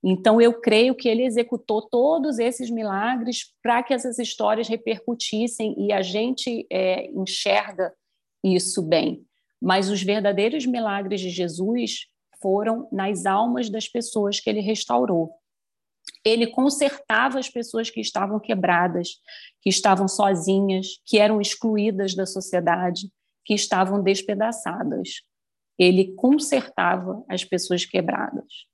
Então, 0.00 0.40
eu 0.40 0.60
creio 0.60 0.94
que 0.94 1.08
ele 1.08 1.24
executou 1.24 1.82
todos 1.88 2.38
esses 2.38 2.70
milagres 2.70 3.46
para 3.60 3.82
que 3.82 3.92
essas 3.92 4.20
histórias 4.20 4.68
repercutissem 4.68 5.74
e 5.76 5.92
a 5.92 6.02
gente 6.02 6.68
é, 6.70 7.10
enxerga 7.10 7.92
isso 8.44 8.80
bem. 8.80 9.24
Mas 9.60 9.90
os 9.90 10.04
verdadeiros 10.04 10.64
milagres 10.66 11.20
de 11.20 11.30
Jesus 11.30 12.06
foram 12.40 12.88
nas 12.92 13.26
almas 13.26 13.68
das 13.68 13.88
pessoas 13.88 14.38
que 14.38 14.48
ele 14.48 14.60
restaurou. 14.60 15.39
Ele 16.24 16.46
consertava 16.46 17.38
as 17.38 17.48
pessoas 17.48 17.88
que 17.90 18.00
estavam 18.00 18.38
quebradas, 18.38 19.08
que 19.62 19.70
estavam 19.70 20.06
sozinhas, 20.06 21.00
que 21.06 21.18
eram 21.18 21.40
excluídas 21.40 22.14
da 22.14 22.26
sociedade, 22.26 23.10
que 23.44 23.54
estavam 23.54 24.02
despedaçadas. 24.02 25.22
Ele 25.78 26.14
consertava 26.14 27.24
as 27.28 27.44
pessoas 27.44 27.84
quebradas. 27.84 28.68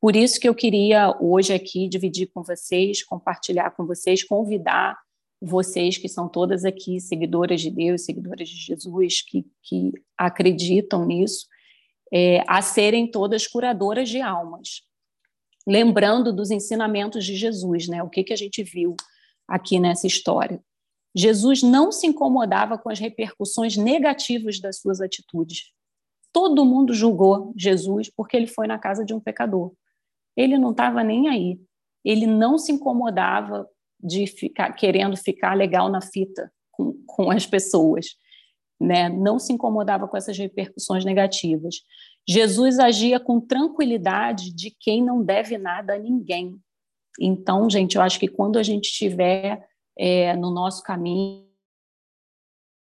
Por 0.00 0.14
isso 0.14 0.38
que 0.38 0.46
eu 0.46 0.54
queria 0.54 1.16
hoje 1.18 1.54
aqui 1.54 1.88
dividir 1.88 2.26
com 2.26 2.42
vocês, 2.42 3.02
compartilhar 3.02 3.70
com 3.70 3.86
vocês, 3.86 4.22
convidar 4.22 4.98
vocês 5.40 5.96
que 5.96 6.08
são 6.08 6.28
todas 6.28 6.64
aqui 6.64 7.00
seguidoras 7.00 7.60
de 7.60 7.70
Deus, 7.70 8.04
seguidoras 8.04 8.48
de 8.48 8.56
Jesus, 8.56 9.22
que, 9.22 9.46
que 9.62 9.92
acreditam 10.16 11.06
nisso, 11.06 11.46
é, 12.12 12.42
a 12.46 12.60
serem 12.60 13.10
todas 13.10 13.46
curadoras 13.46 14.08
de 14.08 14.20
almas. 14.20 14.82
Lembrando 15.66 16.32
dos 16.32 16.50
ensinamentos 16.50 17.24
de 17.24 17.36
Jesus, 17.36 17.88
né? 17.88 18.02
O 18.02 18.10
que, 18.10 18.24
que 18.24 18.32
a 18.32 18.36
gente 18.36 18.62
viu 18.62 18.94
aqui 19.46 19.78
nessa 19.78 20.06
história. 20.06 20.62
Jesus 21.14 21.62
não 21.62 21.92
se 21.92 22.06
incomodava 22.06 22.76
com 22.76 22.90
as 22.90 22.98
repercussões 22.98 23.76
negativas 23.76 24.60
das 24.60 24.80
suas 24.80 25.00
atitudes. 25.00 25.72
Todo 26.32 26.64
mundo 26.64 26.92
julgou 26.92 27.52
Jesus 27.56 28.10
porque 28.10 28.36
ele 28.36 28.48
foi 28.48 28.66
na 28.66 28.78
casa 28.78 29.04
de 29.04 29.14
um 29.14 29.20
pecador. 29.20 29.72
Ele 30.36 30.58
não 30.58 30.72
estava 30.72 31.04
nem 31.04 31.28
aí. 31.28 31.60
Ele 32.04 32.26
não 32.26 32.58
se 32.58 32.72
incomodava 32.72 33.68
de 34.00 34.26
ficar 34.26 34.72
querendo 34.72 35.16
ficar 35.16 35.54
legal 35.54 35.88
na 35.88 36.00
fita 36.00 36.52
com, 36.72 36.92
com 37.06 37.30
as 37.30 37.46
pessoas, 37.46 38.06
né? 38.80 39.08
Não 39.08 39.38
se 39.38 39.52
incomodava 39.52 40.08
com 40.08 40.16
essas 40.16 40.36
repercussões 40.36 41.04
negativas. 41.04 41.76
Jesus 42.26 42.78
agia 42.78 43.20
com 43.20 43.40
tranquilidade 43.40 44.52
de 44.52 44.70
quem 44.70 45.02
não 45.02 45.22
deve 45.22 45.58
nada 45.58 45.94
a 45.94 45.98
ninguém. 45.98 46.58
Então, 47.20 47.68
gente, 47.68 47.96
eu 47.96 48.02
acho 48.02 48.18
que 48.18 48.28
quando 48.28 48.58
a 48.58 48.62
gente 48.62 48.86
estiver 48.86 49.66
é, 49.96 50.34
no 50.34 50.50
nosso 50.50 50.82
caminho, 50.82 51.46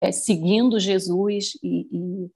é, 0.01 0.11
seguindo 0.11 0.79
Jesus 0.79 1.51
e, 1.63 1.87
e 1.91 2.31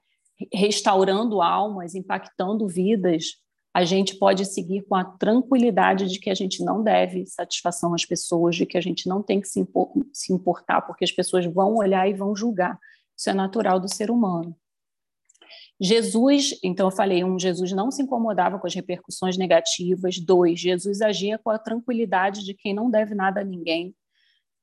restaurando 0.54 1.42
almas, 1.42 1.96
impactando 1.96 2.68
vidas, 2.68 3.38
a 3.74 3.84
gente 3.84 4.16
pode 4.18 4.46
seguir 4.46 4.84
com 4.84 4.96
a 4.96 5.04
tranquilidade 5.04 6.08
de 6.08 6.20
que 6.20 6.30
a 6.30 6.34
gente 6.34 6.64
não 6.64 6.82
deve 6.82 7.26
satisfação 7.26 7.94
às 7.94 8.06
pessoas, 8.06 8.56
de 8.56 8.66
que 8.66 8.78
a 8.78 8.82
gente 8.82 9.08
não 9.08 9.22
tem 9.22 9.42
que 9.42 9.48
se, 9.48 9.68
se 10.14 10.34
importar, 10.34 10.82
porque 10.82 11.04
as 11.04 11.12
pessoas 11.12 11.46
vão 11.46 11.76
olhar 11.76 12.08
e 12.10 12.14
vão 12.14 12.36
julgar. 12.36 12.80
Isso 13.18 13.30
é 13.30 13.34
natural 13.34 13.80
do 13.80 13.94
ser 13.94 14.10
humano. 14.10 14.56
Jesus, 15.80 16.58
então 16.64 16.88
eu 16.88 16.92
falei, 16.92 17.24
um, 17.24 17.38
Jesus 17.38 17.72
não 17.74 17.92
se 17.92 18.02
incomodava 18.02 18.58
com 18.58 18.68
as 18.68 18.74
repercussões 18.74 19.38
negativas. 19.38 20.20
Dois, 20.20 20.60
Jesus 20.60 21.02
agia 21.02 21.38
com 21.38 21.50
a 21.50 21.60
tranquilidade 21.60 22.46
de 22.46 22.54
quem 22.54 22.74
não 22.74 22.90
deve 22.90 23.14
nada 23.14 23.42
a 23.42 23.44
ninguém. 23.44 23.94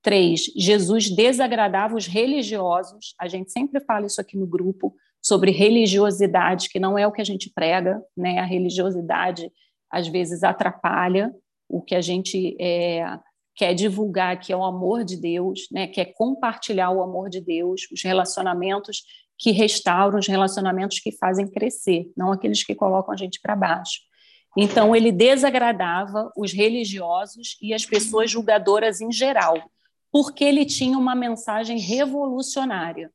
Três, 0.01 0.47
Jesus 0.57 1.11
desagradava 1.11 1.95
os 1.95 2.07
religiosos. 2.07 3.15
A 3.21 3.29
gente 3.29 3.53
sempre 3.53 3.81
fala 3.81 4.07
isso 4.07 4.21
aqui 4.21 4.37
no 4.37 4.47
grupo 4.47 4.95
sobre 5.23 5.53
religiosidade, 5.53 6.69
que 6.69 6.81
não 6.81 6.99
é 6.99 7.07
o 7.07 7.13
que 7.13 7.21
a 7.21 7.25
gente 7.25 7.49
prega, 7.55 8.03
né? 8.17 8.41
A 8.41 8.45
religiosidade 8.45 9.51
às 9.91 10.09
vezes 10.09 10.43
atrapalha 10.43 11.33
o 11.69 11.81
que 11.81 11.95
a 11.95 12.01
gente 12.01 12.57
é, 12.61 13.05
quer 13.55 13.75
divulgar, 13.75 14.41
que 14.41 14.53
é 14.53 14.57
o 14.57 14.65
amor 14.65 15.05
de 15.05 15.17
Deus, 15.17 15.69
né? 15.71 15.87
Quer 15.87 16.07
compartilhar 16.15 16.91
o 16.91 17.03
amor 17.03 17.31
de 17.31 17.41
Deus, 17.41 17.83
os 17.93 18.03
relacionamentos 18.03 19.03
que 19.43 19.51
restauram, 19.51 20.21
os 20.21 20.29
relacionamentos 20.29 21.01
que 21.01 21.11
fazem 21.11 21.47
crescer, 21.47 22.11
não 22.17 22.31
aqueles 22.31 22.63
que 22.63 22.75
colocam 22.75 23.13
a 23.13 23.17
gente 23.17 23.41
para 23.41 23.57
baixo. 23.57 24.01
Então 24.57 24.95
ele 24.95 25.11
desagradava 25.11 26.31
os 26.37 26.53
religiosos 26.53 27.57
e 27.61 27.75
as 27.75 27.85
pessoas 27.85 28.31
julgadoras 28.31 29.01
em 29.01 29.11
geral, 29.11 29.57
porque 30.13 30.45
ele 30.45 30.65
tinha 30.65 30.97
uma 30.97 31.15
mensagem 31.15 31.79
revolucionária 31.79 33.11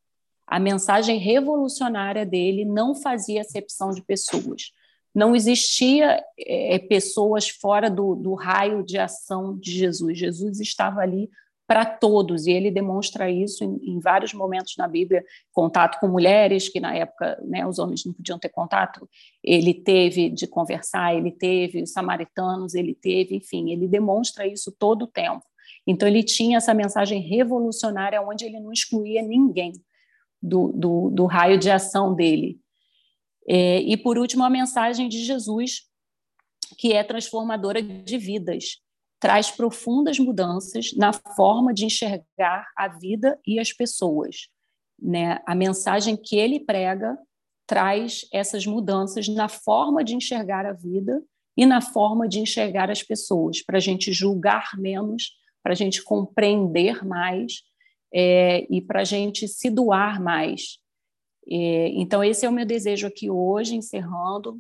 a 0.47 0.59
mensagem 0.59 1.17
revolucionária 1.17 2.25
dele 2.25 2.63
não 2.63 2.95
fazia 2.95 3.41
acepção 3.41 3.91
de 3.91 4.01
pessoas. 4.01 4.71
Não 5.13 5.35
existia 5.35 6.23
é, 6.39 6.79
pessoas 6.79 7.49
fora 7.49 7.89
do, 7.89 8.15
do 8.15 8.33
raio 8.33 8.81
de 8.81 8.97
ação 8.97 9.57
de 9.57 9.71
Jesus. 9.71 10.17
Jesus 10.17 10.61
estava 10.61 11.01
ali 11.01 11.29
para 11.67 11.85
todos, 11.85 12.47
e 12.47 12.51
ele 12.51 12.71
demonstra 12.71 13.29
isso 13.29 13.63
em, 13.63 13.77
em, 13.83 13.99
vários 13.99 14.33
momentos 14.33 14.75
na 14.77 14.87
Bíblia, 14.87 15.23
contato 15.51 15.99
com 15.99 16.07
mulheres, 16.07 16.69
que 16.69 16.79
na 16.79 16.95
época 16.95 17.37
né, 17.45 17.67
os 17.67 17.77
homens 17.77 18.05
não 18.05 18.13
podiam 18.13 18.39
ter 18.39 18.49
contato, 18.49 19.07
ele 19.43 19.73
teve 19.73 20.29
de 20.29 20.47
conversar, 20.47 21.13
ele 21.13 21.31
teve 21.31 21.83
os 21.83 21.91
samaritanos, 21.91 22.73
ele 22.73 22.95
teve, 22.95 23.35
enfim, 23.35 23.69
ele 23.69 23.87
demonstra 23.87 24.47
isso 24.47 24.73
todo 24.79 25.03
o 25.03 25.07
tempo. 25.07 25.43
Então 25.85 26.07
ele 26.07 26.23
tinha 26.23 26.57
essa 26.57 26.73
mensagem 26.73 27.19
revolucionária 27.21 28.21
onde 28.21 28.45
ele 28.45 28.59
não 28.59 28.71
excluía 28.71 29.21
ninguém 29.21 29.73
do, 30.41 30.71
do, 30.71 31.09
do 31.09 31.25
raio 31.25 31.59
de 31.59 31.69
ação 31.69 32.15
dele. 32.15 32.59
É, 33.47 33.79
e, 33.79 33.95
por 33.95 34.17
último, 34.17 34.43
a 34.43 34.49
mensagem 34.49 35.07
de 35.07 35.23
Jesus, 35.23 35.83
que 36.77 36.93
é 36.93 37.03
transformadora 37.03 37.81
de 37.81 38.17
vidas. 38.17 38.81
Traz 39.19 39.49
profundas 39.49 40.19
mudanças 40.19 40.93
na 40.95 41.11
forma 41.11 41.73
de 41.73 41.85
enxergar 41.85 42.67
a 42.75 42.87
vida 42.87 43.39
e 43.45 43.59
as 43.59 43.73
pessoas. 43.73 44.47
Né? 44.99 45.39
A 45.45 45.55
mensagem 45.55 46.15
que 46.15 46.35
ele 46.35 46.59
prega 46.59 47.17
traz 47.65 48.27
essas 48.31 48.65
mudanças 48.65 49.27
na 49.27 49.49
forma 49.49 50.03
de 50.03 50.15
enxergar 50.15 50.65
a 50.65 50.73
vida 50.73 51.21
e 51.55 51.65
na 51.65 51.81
forma 51.81 52.27
de 52.27 52.39
enxergar 52.39 52.89
as 52.89 53.01
pessoas, 53.01 53.61
para 53.63 53.77
a 53.77 53.81
gente 53.81 54.13
julgar 54.13 54.77
menos, 54.77 55.31
para 55.63 55.73
a 55.73 55.75
gente 55.75 56.03
compreender 56.03 57.03
mais 57.03 57.63
é, 58.13 58.65
e 58.69 58.79
para 58.79 59.01
a 59.01 59.03
gente 59.03 59.47
se 59.47 59.69
doar 59.69 60.21
mais. 60.21 60.77
É, 61.49 61.89
então, 61.89 62.23
esse 62.23 62.45
é 62.45 62.49
o 62.49 62.53
meu 62.53 62.65
desejo 62.65 63.07
aqui 63.07 63.29
hoje, 63.29 63.75
encerrando 63.75 64.59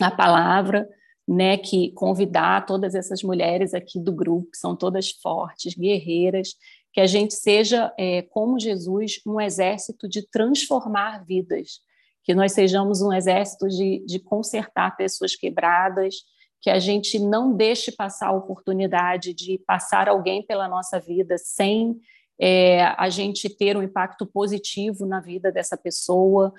a 0.00 0.10
palavra, 0.10 0.88
né, 1.30 1.56
que 1.56 1.92
convidar 1.92 2.66
todas 2.66 2.92
essas 2.92 3.22
mulheres 3.22 3.72
aqui 3.72 4.00
do 4.00 4.12
grupo, 4.12 4.50
que 4.50 4.58
são 4.58 4.74
todas 4.74 5.12
fortes, 5.12 5.76
guerreiras, 5.76 6.56
que 6.92 7.00
a 7.00 7.06
gente 7.06 7.34
seja, 7.34 7.94
é, 7.96 8.22
como 8.22 8.58
Jesus, 8.58 9.20
um 9.24 9.40
exército 9.40 10.08
de 10.08 10.28
transformar 10.28 11.24
vidas, 11.24 11.82
que 12.24 12.34
nós 12.34 12.50
sejamos 12.50 13.00
um 13.00 13.12
exército 13.12 13.68
de, 13.68 14.04
de 14.04 14.18
consertar 14.18 14.96
pessoas 14.96 15.36
quebradas, 15.36 16.16
que 16.60 16.68
a 16.68 16.80
gente 16.80 17.16
não 17.20 17.54
deixe 17.54 17.92
passar 17.92 18.30
a 18.30 18.36
oportunidade 18.36 19.32
de 19.32 19.62
passar 19.64 20.08
alguém 20.08 20.44
pela 20.44 20.66
nossa 20.66 20.98
vida 20.98 21.38
sem 21.38 21.96
é, 22.40 22.82
a 22.98 23.08
gente 23.08 23.48
ter 23.48 23.76
um 23.76 23.82
impacto 23.84 24.26
positivo 24.26 25.06
na 25.06 25.20
vida 25.20 25.52
dessa 25.52 25.76
pessoa, 25.76 26.52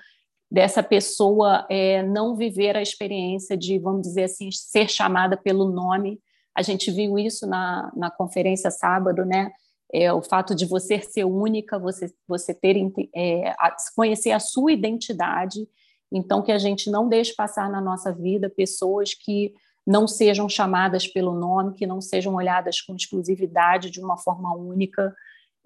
dessa 0.52 0.84
pessoa 0.84 1.66
é, 1.70 2.04
não 2.04 2.36
viver 2.36 2.76
a 2.76 2.82
experiência 2.82 3.56
de, 3.56 3.80
vamos 3.80 4.02
dizer 4.02 4.24
assim, 4.24 4.50
ser 4.52 4.90
chamada 4.90 5.38
pelo 5.38 5.72
nome. 5.72 6.20
A 6.54 6.62
gente 6.62 6.92
viu 6.92 7.18
isso 7.18 7.48
na, 7.48 7.92
na 7.96 8.12
conferência 8.12 8.70
sábado, 8.70 9.24
né? 9.24 9.52
é, 9.94 10.12
o 10.12 10.22
fato 10.22 10.56
de 10.56 10.66
você 10.66 11.00
ser 11.02 11.26
única, 11.26 11.78
você, 11.78 12.12
você 12.28 12.54
ter 12.54 12.78
é, 13.14 13.54
conhecer 13.96 14.32
a 14.32 14.40
sua 14.40 14.72
identidade, 14.72 15.68
então 16.12 16.42
que 16.42 16.52
a 16.52 16.58
gente 16.58 16.90
não 16.90 17.10
deixe 17.10 17.34
passar 17.36 17.70
na 17.70 17.82
nossa 17.82 18.14
vida 18.14 18.50
pessoas 18.50 19.14
que 19.14 19.54
não 19.86 20.08
sejam 20.08 20.48
chamadas 20.48 21.08
pelo 21.08 21.34
nome, 21.34 21.74
que 21.74 21.88
não 21.88 22.00
sejam 22.00 22.36
olhadas 22.36 22.80
com 22.82 22.96
exclusividade 22.96 23.90
de 23.90 24.00
uma 24.00 24.18
forma 24.18 24.56
única, 24.56 25.14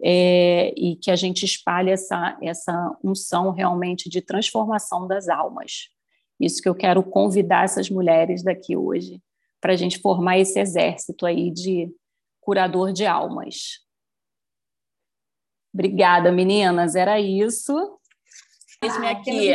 é, 0.01 0.73
e 0.77 0.95
que 0.95 1.09
a 1.09 1.15
gente 1.15 1.45
espalhe 1.45 1.89
essa, 1.89 2.37
essa 2.41 2.97
unção 3.03 3.51
realmente 3.51 4.09
de 4.09 4.21
transformação 4.21 5.07
das 5.07 5.29
almas. 5.29 5.89
Isso 6.39 6.61
que 6.61 6.67
eu 6.67 6.75
quero 6.75 7.01
convidar 7.03 7.63
essas 7.63 7.89
mulheres 7.89 8.43
daqui 8.43 8.75
hoje, 8.75 9.21
para 9.61 9.73
a 9.73 9.75
gente 9.75 9.99
formar 9.99 10.37
esse 10.37 10.59
exército 10.59 11.25
aí 11.25 11.49
de 11.49 11.89
curador 12.41 12.91
de 12.91 13.05
almas. 13.05 13.85
Obrigada, 15.73 16.31
meninas. 16.31 16.95
Era 16.95 17.19
isso. 17.19 17.99
Deixe-me 18.81 19.07
ah, 19.07 19.11
aqui. 19.11 19.49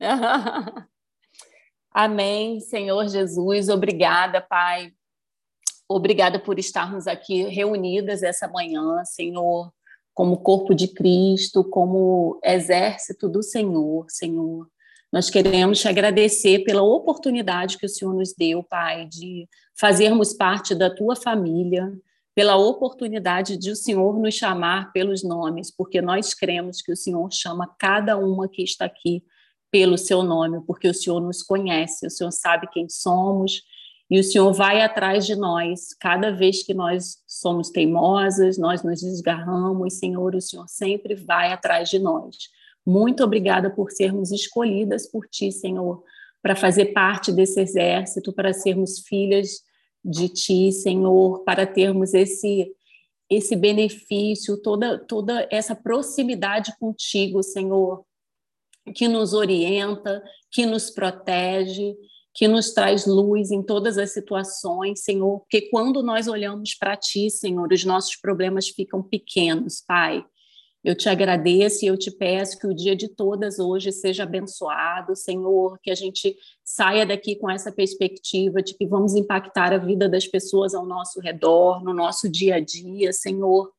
Amém, 1.90 2.60
Senhor 2.60 3.08
Jesus. 3.08 3.68
Obrigada, 3.68 4.40
Pai. 4.40 4.92
Obrigada 5.88 6.38
por 6.38 6.58
estarmos 6.58 7.06
aqui 7.06 7.42
reunidas 7.42 8.22
essa 8.22 8.48
manhã, 8.48 9.04
Senhor, 9.04 9.70
como 10.14 10.38
corpo 10.38 10.74
de 10.74 10.88
Cristo, 10.88 11.62
como 11.62 12.40
exército 12.42 13.28
do 13.28 13.42
Senhor, 13.42 14.06
Senhor. 14.08 14.66
Nós 15.12 15.28
queremos 15.28 15.80
te 15.80 15.86
agradecer 15.86 16.64
pela 16.64 16.82
oportunidade 16.82 17.78
que 17.78 17.86
o 17.86 17.88
Senhor 17.88 18.14
nos 18.14 18.32
deu, 18.32 18.62
Pai, 18.62 19.06
de 19.06 19.46
fazermos 19.78 20.32
parte 20.32 20.74
da 20.74 20.88
tua 20.88 21.14
família, 21.14 21.92
pela 22.34 22.56
oportunidade 22.56 23.56
de 23.56 23.70
o 23.70 23.76
Senhor 23.76 24.18
nos 24.18 24.34
chamar 24.34 24.90
pelos 24.92 25.22
nomes, 25.22 25.70
porque 25.70 26.00
nós 26.00 26.34
cremos 26.34 26.80
que 26.82 26.90
o 26.90 26.96
Senhor 26.96 27.30
chama 27.32 27.72
cada 27.78 28.16
uma 28.16 28.48
que 28.48 28.62
está 28.62 28.86
aqui 28.86 29.22
pelo 29.70 29.98
seu 29.98 30.22
nome, 30.22 30.60
porque 30.66 30.88
o 30.88 30.94
Senhor 30.94 31.20
nos 31.20 31.42
conhece, 31.42 32.06
o 32.06 32.10
Senhor 32.10 32.32
sabe 32.32 32.68
quem 32.72 32.88
somos 32.88 33.62
e 34.14 34.20
o 34.20 34.22
Senhor 34.22 34.52
vai 34.52 34.80
atrás 34.80 35.26
de 35.26 35.34
nós 35.34 35.92
cada 35.92 36.30
vez 36.30 36.62
que 36.62 36.72
nós 36.72 37.18
somos 37.26 37.68
teimosas, 37.68 38.56
nós 38.56 38.80
nos 38.84 39.00
desgarramos, 39.00 39.94
Senhor, 39.94 40.36
o 40.36 40.40
Senhor 40.40 40.68
sempre 40.68 41.16
vai 41.16 41.52
atrás 41.52 41.90
de 41.90 41.98
nós. 41.98 42.36
Muito 42.86 43.24
obrigada 43.24 43.70
por 43.70 43.90
sermos 43.90 44.30
escolhidas 44.30 45.10
por 45.10 45.26
Ti, 45.26 45.50
Senhor, 45.50 46.04
para 46.40 46.54
fazer 46.54 46.92
parte 46.92 47.32
desse 47.32 47.60
exército, 47.60 48.32
para 48.32 48.52
sermos 48.52 49.00
filhas 49.00 49.64
de 50.04 50.28
ti, 50.28 50.70
Senhor, 50.70 51.42
para 51.42 51.66
termos 51.66 52.14
esse 52.14 52.72
esse 53.28 53.56
benefício, 53.56 54.62
toda 54.62 54.96
toda 54.96 55.48
essa 55.50 55.74
proximidade 55.74 56.72
contigo, 56.78 57.42
Senhor, 57.42 58.04
que 58.94 59.08
nos 59.08 59.34
orienta, 59.34 60.22
que 60.52 60.64
nos 60.64 60.88
protege, 60.88 61.96
que 62.34 62.48
nos 62.48 62.72
traz 62.72 63.06
luz 63.06 63.52
em 63.52 63.62
todas 63.62 63.96
as 63.96 64.12
situações, 64.12 65.04
Senhor, 65.04 65.38
porque 65.38 65.62
quando 65.70 66.02
nós 66.02 66.26
olhamos 66.26 66.74
para 66.74 66.96
ti, 66.96 67.30
Senhor, 67.30 67.72
os 67.72 67.84
nossos 67.84 68.16
problemas 68.16 68.68
ficam 68.68 69.02
pequenos, 69.02 69.80
Pai. 69.86 70.24
Eu 70.82 70.94
te 70.94 71.08
agradeço 71.08 71.82
e 71.84 71.88
eu 71.88 71.96
te 71.96 72.10
peço 72.10 72.58
que 72.58 72.66
o 72.66 72.74
dia 72.74 72.94
de 72.94 73.08
todas 73.08 73.58
hoje 73.58 73.90
seja 73.90 74.24
abençoado, 74.24 75.16
Senhor, 75.16 75.78
que 75.82 75.90
a 75.90 75.94
gente 75.94 76.36
saia 76.62 77.06
daqui 77.06 77.36
com 77.36 77.48
essa 77.48 77.72
perspectiva 77.72 78.60
de 78.60 78.74
que 78.74 78.86
vamos 78.86 79.14
impactar 79.14 79.72
a 79.72 79.78
vida 79.78 80.08
das 80.08 80.26
pessoas 80.26 80.74
ao 80.74 80.84
nosso 80.84 81.20
redor, 81.20 81.82
no 81.82 81.94
nosso 81.94 82.28
dia 82.28 82.56
a 82.56 82.60
dia, 82.60 83.12
Senhor 83.14 83.73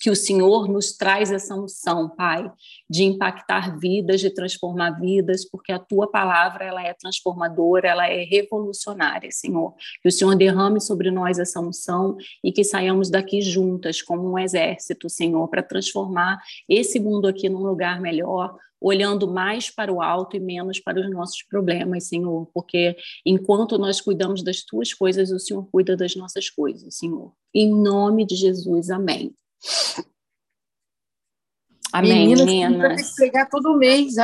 que 0.00 0.08
o 0.08 0.16
Senhor 0.16 0.66
nos 0.66 0.96
traz 0.96 1.30
essa 1.30 1.54
unção, 1.54 2.08
Pai, 2.08 2.50
de 2.88 3.04
impactar 3.04 3.78
vidas, 3.78 4.20
de 4.20 4.30
transformar 4.30 4.98
vidas, 4.98 5.44
porque 5.44 5.70
a 5.70 5.78
tua 5.78 6.10
palavra 6.10 6.64
ela 6.64 6.82
é 6.82 6.94
transformadora, 6.94 7.88
ela 7.88 8.08
é 8.08 8.24
revolucionária, 8.24 9.30
Senhor. 9.30 9.74
Que 10.02 10.08
o 10.08 10.12
Senhor 10.12 10.34
derrame 10.34 10.80
sobre 10.80 11.10
nós 11.10 11.38
essa 11.38 11.60
unção 11.60 12.16
e 12.42 12.50
que 12.50 12.64
saiamos 12.64 13.10
daqui 13.10 13.42
juntas 13.42 14.00
como 14.00 14.32
um 14.32 14.38
exército, 14.38 15.10
Senhor, 15.10 15.46
para 15.48 15.62
transformar 15.62 16.40
esse 16.66 16.98
mundo 16.98 17.28
aqui 17.28 17.50
num 17.50 17.62
lugar 17.62 18.00
melhor, 18.00 18.56
olhando 18.80 19.28
mais 19.28 19.68
para 19.68 19.92
o 19.92 20.00
alto 20.00 20.34
e 20.34 20.40
menos 20.40 20.80
para 20.80 20.98
os 20.98 21.10
nossos 21.10 21.42
problemas, 21.42 22.08
Senhor, 22.08 22.48
porque 22.54 22.96
enquanto 23.26 23.76
nós 23.76 24.00
cuidamos 24.00 24.42
das 24.42 24.62
tuas 24.62 24.94
coisas, 24.94 25.30
o 25.30 25.38
Senhor 25.38 25.68
cuida 25.70 25.94
das 25.94 26.16
nossas 26.16 26.48
coisas, 26.48 26.96
Senhor. 26.96 27.34
Em 27.54 27.70
nome 27.70 28.24
de 28.24 28.34
Jesus, 28.36 28.88
amém. 28.88 29.34
Amém, 31.92 32.28
meninas. 32.28 32.46
meninas. 32.46 32.96
Tem 32.96 33.04
que 33.04 33.14
pregar 33.16 33.48
todo 33.48 33.76
mês. 33.76 34.16